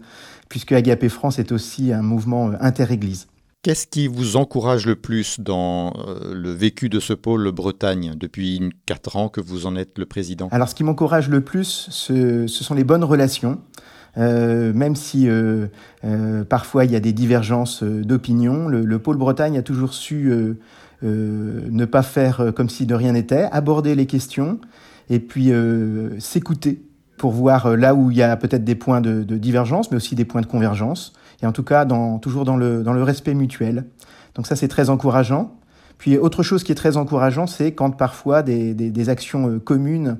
puisque 0.51 0.73
Agapé 0.73 1.09
France 1.09 1.38
est 1.38 1.53
aussi 1.53 1.93
un 1.93 2.03
mouvement 2.03 2.51
inter-église. 2.61 3.27
Qu'est-ce 3.62 3.87
qui 3.87 4.09
vous 4.09 4.37
encourage 4.37 4.85
le 4.85 4.95
plus 4.95 5.40
dans 5.40 5.95
le 6.31 6.51
vécu 6.51 6.90
de 6.90 7.01
ce 7.01 7.14
pôle 7.14 7.51
Bretagne 7.51 8.12
depuis 8.14 8.61
quatre 8.85 9.17
ans 9.17 9.31
que 9.31 9.40
vous 9.40 9.64
en 9.64 9.75
êtes 9.75 9.97
le 9.97 10.05
président? 10.05 10.49
Alors, 10.51 10.69
ce 10.69 10.75
qui 10.75 10.85
m'encourage 10.85 11.31
le 11.31 11.40
plus, 11.40 11.87
ce, 11.90 12.47
ce 12.47 12.62
sont 12.62 12.75
les 12.75 12.85
bonnes 12.85 13.05
relations. 13.05 13.59
Euh, 14.17 14.73
même 14.73 14.95
si 14.95 15.29
euh, 15.29 15.67
euh, 16.05 16.45
parfois 16.45 16.85
il 16.85 16.93
y 16.93 16.97
a 16.97 17.01
des 17.01 17.12
divergences 17.12 17.83
d'opinion, 17.83 18.69
le, 18.69 18.85
le, 18.85 18.99
pôle 18.99 19.17
Bretagne 19.17 19.59
a 19.59 19.62
toujours 19.62 19.95
su 19.95 20.33
ne 21.03 21.85
pas 21.85 22.03
faire 22.03 22.53
comme 22.55 22.69
si 22.69 22.87
de 22.87 22.95
rien 22.95 23.12
n'était, 23.12 23.49
aborder 23.53 23.95
les 23.95 24.07
questions 24.07 24.59
et 25.11 25.21
puis 25.21 25.53
s'écouter 26.19 26.83
pour 27.17 27.33
voir 27.33 27.77
là 27.77 27.95
où 27.95 28.11
il 28.11 28.17
y 28.17 28.23
a 28.23 28.37
peut-être 28.37 28.64
des 28.64 28.75
points 28.75 29.01
de, 29.01 29.23
de, 29.23 29.37
divergence, 29.37 29.90
mais 29.90 29.97
aussi 29.97 30.14
des 30.14 30.25
points 30.25 30.40
de 30.40 30.47
convergence, 30.47 31.12
et 31.43 31.47
en 31.47 31.53
tout 31.53 31.62
cas 31.62 31.85
dans, 31.85 32.19
toujours 32.19 32.45
dans 32.45 32.57
le, 32.57 32.83
dans 32.83 32.93
le 32.93 33.03
respect 33.03 33.35
mutuel. 33.35 33.85
Donc 34.35 34.47
ça 34.47 34.57
c'est 34.57 34.69
très 34.69 34.90
encourageant. 34.90 35.57
Puis 35.99 36.19
autre 36.19 36.43
chose 36.43 36.64
qui 36.64 36.73
est 36.73 36.77
très 36.77 36.97
encourageant, 36.97 37.47
c'est 37.47 37.73
quand 37.73 37.90
parfois 37.90 38.43
des, 38.43 38.75
des, 38.75 38.90
des 38.90 39.09
actions 39.09 39.59
communes 39.61 40.19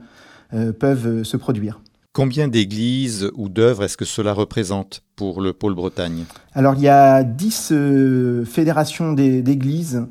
peuvent 0.79 1.25
se 1.25 1.37
produire. 1.37 1.81
Combien 2.15 2.47
d'églises 2.47 3.29
ou 3.35 3.49
d'œuvres 3.49 3.83
est-ce 3.83 3.97
que 3.97 4.05
cela 4.05 4.33
représente 4.33 5.03
pour 5.17 5.41
le 5.41 5.53
pôle 5.53 5.75
Bretagne? 5.75 6.27
Alors 6.55 6.75
il 6.77 6.83
y 6.83 6.89
a 6.89 7.25
10 7.25 7.71
euh, 7.73 8.45
fédérations 8.45 9.13
d'églises 9.13 10.07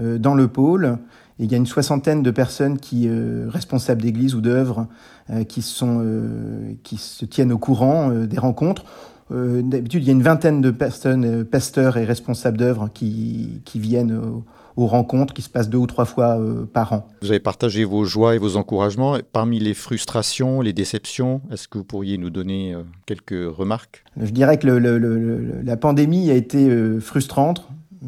euh, 0.00 0.18
dans 0.18 0.34
le 0.34 0.48
pôle. 0.48 0.98
Il 1.38 1.50
y 1.50 1.54
a 1.54 1.58
une 1.58 1.66
soixantaine 1.66 2.22
de 2.22 2.30
personnes 2.30 2.78
qui, 2.78 3.08
euh, 3.08 3.46
responsables 3.48 4.02
d'églises 4.02 4.34
ou 4.34 4.40
d'œuvres, 4.40 4.86
euh, 5.30 5.42
qui, 5.42 5.62
sont, 5.62 6.00
euh, 6.00 6.74
qui 6.84 6.96
se 6.96 7.24
tiennent 7.24 7.52
au 7.52 7.58
courant 7.58 8.10
des 8.10 8.38
rencontres. 8.38 8.84
D'habitude, 9.30 10.02
il 10.04 10.06
y 10.06 10.10
a 10.10 10.12
une 10.12 10.22
vingtaine 10.22 10.60
de 10.60 10.70
personnes, 10.70 11.44
pasteurs 11.44 11.96
et 11.96 12.04
responsables 12.04 12.58
d'œuvres, 12.58 12.90
qui, 12.92 13.62
qui 13.64 13.80
viennent 13.80 14.12
au, 14.12 14.44
aux 14.76 14.86
rencontres 14.86 15.32
qui 15.32 15.40
se 15.40 15.48
passent 15.48 15.70
deux 15.70 15.78
ou 15.78 15.86
trois 15.86 16.04
fois 16.04 16.38
par 16.72 16.92
an. 16.92 17.08
Vous 17.22 17.30
avez 17.30 17.40
partagé 17.40 17.84
vos 17.84 18.04
joies 18.04 18.34
et 18.34 18.38
vos 18.38 18.56
encouragements. 18.56 19.16
Parmi 19.32 19.58
les 19.58 19.72
frustrations, 19.72 20.60
les 20.60 20.74
déceptions, 20.74 21.40
est-ce 21.50 21.68
que 21.68 21.78
vous 21.78 21.84
pourriez 21.84 22.18
nous 22.18 22.30
donner 22.30 22.76
quelques 23.06 23.32
remarques? 23.32 24.04
Je 24.20 24.30
dirais 24.30 24.58
que 24.58 24.66
le, 24.66 24.78
le, 24.78 24.98
le, 24.98 25.62
la 25.64 25.76
pandémie 25.78 26.30
a 26.30 26.34
été 26.34 26.70
frustrante, 27.00 27.66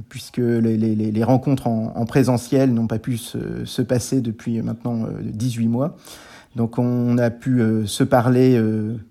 puisque 0.09 0.39
les, 0.39 1.25
rencontres 1.25 1.67
en, 1.67 2.05
présentiel 2.07 2.73
n'ont 2.73 2.87
pas 2.87 2.99
pu 2.99 3.17
se, 3.17 3.83
passer 3.83 4.21
depuis 4.21 4.63
maintenant 4.63 5.07
18 5.23 5.69
mois. 5.69 5.97
Donc 6.55 6.79
on 6.79 7.19
a 7.19 7.31
pu 7.31 7.61
se 7.87 8.03
parler 8.03 8.61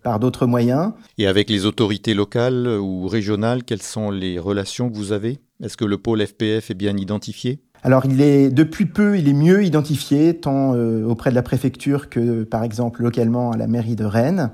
par 0.02 0.19
d'autres 0.19 0.45
moyens. 0.48 0.93
Et 1.17 1.28
avec 1.28 1.50
les 1.50 1.65
autorités 1.65 2.13
locales 2.13 2.67
ou 2.67 3.08
régionales, 3.08 3.63
quelles 3.63 3.84
sont 3.84 4.10
les 4.10 4.39
relations 4.39 4.89
que 4.89 4.95
vous 4.95 5.12
avez? 5.12 5.39
Est-ce 5.63 5.78
que 5.78 5.86
le 5.86 5.98
pôle 5.98 6.26
FPF 6.26 6.71
est 6.71 6.76
bien 6.76 6.98
identifié? 6.98 7.60
Alors, 7.84 8.06
il 8.08 8.19
est 8.19 8.50
depuis 8.50 8.88
peu, 8.88 9.15
il 9.15 9.30
est 9.30 9.34
mieux 9.34 9.63
identifié 9.63 10.36
tant 10.36 10.71
auprès 10.71 11.30
de 11.30 11.36
la 11.36 11.43
préfecture 11.43 12.10
que, 12.10 12.43
par 12.43 12.63
exemple, 12.63 13.04
localement 13.04 13.52
à 13.52 13.58
la 13.58 13.67
mairie 13.67 13.95
de 13.95 14.06
Rennes. 14.06 14.50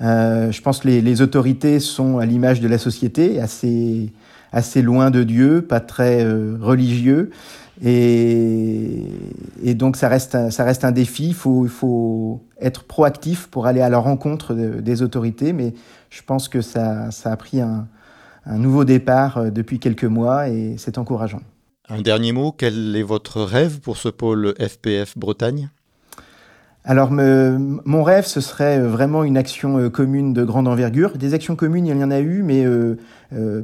Euh, 0.00 0.52
je 0.52 0.60
pense 0.60 0.80
que 0.80 0.88
les, 0.88 1.00
les, 1.00 1.22
autorités 1.22 1.80
sont 1.80 2.18
à 2.18 2.26
l'image 2.26 2.60
de 2.60 2.68
la 2.68 2.78
société, 2.78 3.40
assez, 3.40 4.12
assez 4.56 4.80
loin 4.80 5.10
de 5.10 5.22
Dieu, 5.22 5.60
pas 5.60 5.80
très 5.80 6.24
euh, 6.24 6.56
religieux. 6.58 7.30
Et, 7.84 9.02
et, 9.62 9.74
donc 9.74 9.96
ça 9.96 10.08
reste, 10.08 10.50
ça 10.50 10.64
reste 10.64 10.82
un 10.82 10.92
défi. 10.92 11.28
Il 11.28 11.34
faut, 11.34 11.66
il 11.66 11.70
faut 11.70 12.42
être 12.58 12.84
proactif 12.84 13.48
pour 13.48 13.66
aller 13.66 13.82
à 13.82 13.90
la 13.90 13.98
rencontre 13.98 14.54
des 14.54 15.02
autorités. 15.02 15.52
Mais 15.52 15.74
je 16.08 16.22
pense 16.22 16.48
que 16.48 16.62
ça, 16.62 17.10
ça 17.10 17.32
a 17.32 17.36
pris 17.36 17.60
un, 17.60 17.86
un 18.46 18.56
nouveau 18.56 18.84
départ 18.84 19.36
euh, 19.36 19.50
depuis 19.50 19.78
quelques 19.78 20.04
mois 20.04 20.48
et 20.48 20.76
c'est 20.78 20.96
encourageant. 20.96 21.42
Un 21.90 22.00
dernier 22.00 22.32
mot, 22.32 22.50
quel 22.50 22.96
est 22.96 23.02
votre 23.02 23.42
rêve 23.42 23.80
pour 23.80 23.98
ce 23.98 24.08
pôle 24.08 24.54
FPF 24.58 25.18
Bretagne? 25.18 25.68
Alors, 26.82 27.10
me, 27.10 27.58
mon 27.84 28.04
rêve, 28.04 28.24
ce 28.24 28.40
serait 28.40 28.80
vraiment 28.80 29.22
une 29.22 29.36
action 29.36 29.76
euh, 29.78 29.90
commune 29.90 30.32
de 30.32 30.44
grande 30.44 30.66
envergure. 30.66 31.18
Des 31.18 31.34
actions 31.34 31.56
communes, 31.56 31.86
il 31.86 31.96
y 31.98 32.04
en 32.04 32.10
a 32.10 32.20
eu, 32.20 32.42
mais 32.42 32.64
euh 32.64 32.96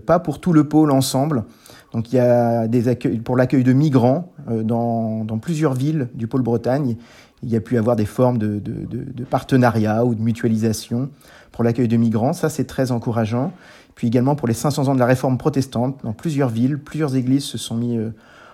pas 0.06 0.18
pour 0.18 0.40
tout 0.40 0.52
le 0.52 0.64
pôle 0.64 0.90
ensemble. 0.90 1.44
Donc, 1.92 2.12
il 2.12 2.16
y 2.16 2.18
a 2.18 2.68
des 2.68 2.88
accueils 2.88 3.18
pour 3.18 3.36
l'accueil 3.36 3.64
de 3.64 3.72
migrants 3.72 4.32
dans, 4.48 5.24
dans, 5.24 5.38
plusieurs 5.38 5.74
villes 5.74 6.08
du 6.14 6.26
pôle 6.26 6.42
Bretagne. 6.42 6.96
Il 7.42 7.50
y 7.50 7.56
a 7.56 7.60
pu 7.60 7.76
avoir 7.76 7.96
des 7.96 8.06
formes 8.06 8.38
de, 8.38 8.58
de, 8.58 9.24
partenariat 9.24 10.04
ou 10.04 10.14
de 10.14 10.22
mutualisation 10.22 11.10
pour 11.50 11.64
l'accueil 11.64 11.88
de 11.88 11.96
migrants. 11.96 12.32
Ça, 12.32 12.48
c'est 12.48 12.64
très 12.64 12.92
encourageant. 12.92 13.52
Puis 13.94 14.06
également 14.06 14.34
pour 14.36 14.48
les 14.48 14.54
500 14.54 14.88
ans 14.88 14.94
de 14.94 15.00
la 15.00 15.06
réforme 15.06 15.36
protestante, 15.36 16.00
dans 16.02 16.14
plusieurs 16.14 16.48
villes, 16.48 16.78
plusieurs 16.78 17.14
églises 17.14 17.44
se 17.44 17.58
sont 17.58 17.76
mis 17.76 17.98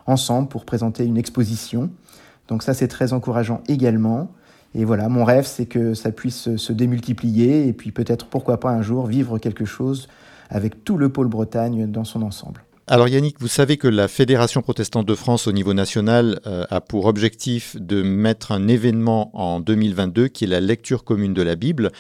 ensemble 0.09 0.49
pour 0.49 0.65
présenter 0.65 1.05
une 1.05 1.17
exposition. 1.17 1.91
Donc 2.49 2.63
ça, 2.63 2.75
c'est 2.75 2.89
très 2.89 3.13
encourageant 3.13 3.61
également. 3.69 4.33
Et 4.75 4.85
voilà, 4.85 5.09
mon 5.09 5.25
rêve, 5.25 5.47
c'est 5.47 5.67
que 5.67 5.95
ça 5.95 6.11
puisse 6.11 6.57
se 6.57 6.73
démultiplier 6.73 7.69
et 7.69 7.73
puis 7.73 7.93
peut-être, 7.93 8.27
pourquoi 8.27 8.59
pas 8.59 8.71
un 8.71 8.83
jour, 8.83 9.07
vivre 9.07 9.39
quelque 9.39 9.65
chose 9.65 10.09
avec 10.49 10.85
tout 10.85 10.97
le 10.97 11.09
pôle 11.09 11.29
Bretagne 11.29 11.91
dans 11.91 12.05
son 12.05 12.23
ensemble. 12.23 12.65
Alors 12.91 13.07
Yannick, 13.07 13.39
vous 13.39 13.49
savez 13.49 13.77
que 13.77 13.87
la 13.87 14.09
Fédération 14.09 14.63
protestante 14.63 15.07
de 15.07 15.15
France 15.15 15.47
au 15.47 15.53
niveau 15.53 15.75
national 15.75 16.41
euh, 16.47 16.65
a 16.71 16.81
pour 16.81 17.05
objectif 17.05 17.77
de 17.79 18.03
mettre 18.03 18.51
un 18.51 18.67
événement 18.67 19.31
en 19.39 19.61
2022 19.61 20.29
qui 20.29 20.45
est 20.45 20.49
la 20.49 20.61
lecture 20.61 21.05
commune 21.05 21.35
de 21.35 21.43
la 21.43 21.55
Bible. 21.55 21.91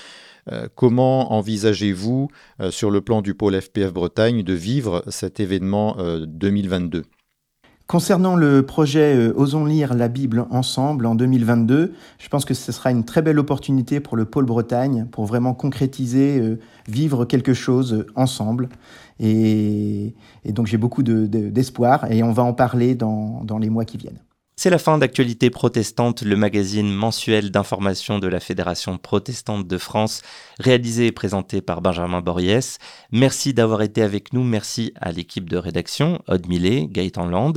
Euh, 0.50 0.66
comment 0.74 1.34
envisagez-vous, 1.34 2.28
euh, 2.60 2.70
sur 2.70 2.90
le 2.90 3.02
plan 3.02 3.20
du 3.20 3.34
pôle 3.34 3.60
FPF 3.60 3.92
Bretagne, 3.92 4.42
de 4.42 4.54
vivre 4.54 5.04
cet 5.08 5.40
événement 5.40 5.98
2022 6.26 7.02
Concernant 7.88 8.36
le 8.36 8.66
projet 8.66 9.16
euh, 9.16 9.32
Osons 9.34 9.64
lire 9.64 9.94
la 9.94 10.08
Bible 10.08 10.44
ensemble 10.50 11.06
en 11.06 11.14
2022, 11.14 11.94
je 12.18 12.28
pense 12.28 12.44
que 12.44 12.52
ce 12.52 12.70
sera 12.70 12.90
une 12.90 13.02
très 13.02 13.22
belle 13.22 13.38
opportunité 13.38 13.98
pour 13.98 14.14
le 14.14 14.26
pôle 14.26 14.44
Bretagne 14.44 15.06
pour 15.10 15.24
vraiment 15.24 15.54
concrétiser, 15.54 16.38
euh, 16.38 16.58
vivre 16.86 17.24
quelque 17.24 17.54
chose 17.54 18.04
ensemble. 18.14 18.68
Et, 19.20 20.14
donc 20.44 20.66
j'ai 20.66 20.76
beaucoup 20.76 21.02
d'espoir 21.02 22.12
et 22.12 22.22
on 22.22 22.30
va 22.30 22.42
en 22.42 22.52
parler 22.52 22.94
dans 22.94 23.58
les 23.58 23.70
mois 23.70 23.86
qui 23.86 23.96
viennent. 23.96 24.20
C'est 24.60 24.70
la 24.70 24.78
fin 24.78 24.98
d'Actualité 24.98 25.50
protestante, 25.50 26.22
le 26.22 26.34
magazine 26.34 26.92
mensuel 26.92 27.52
d'information 27.52 28.18
de 28.18 28.26
la 28.26 28.40
Fédération 28.40 28.98
protestante 28.98 29.68
de 29.68 29.78
France, 29.78 30.22
réalisé 30.58 31.06
et 31.06 31.12
présenté 31.12 31.60
par 31.60 31.80
Benjamin 31.80 32.22
Boriès. 32.22 32.78
Merci 33.12 33.54
d'avoir 33.54 33.82
été 33.82 34.02
avec 34.02 34.32
nous. 34.32 34.42
Merci 34.42 34.92
à 35.00 35.12
l'équipe 35.12 35.48
de 35.48 35.56
rédaction, 35.56 36.20
Aude 36.26 36.48
Millet, 36.48 36.88
Gaëtan 36.90 37.26
Land. 37.26 37.52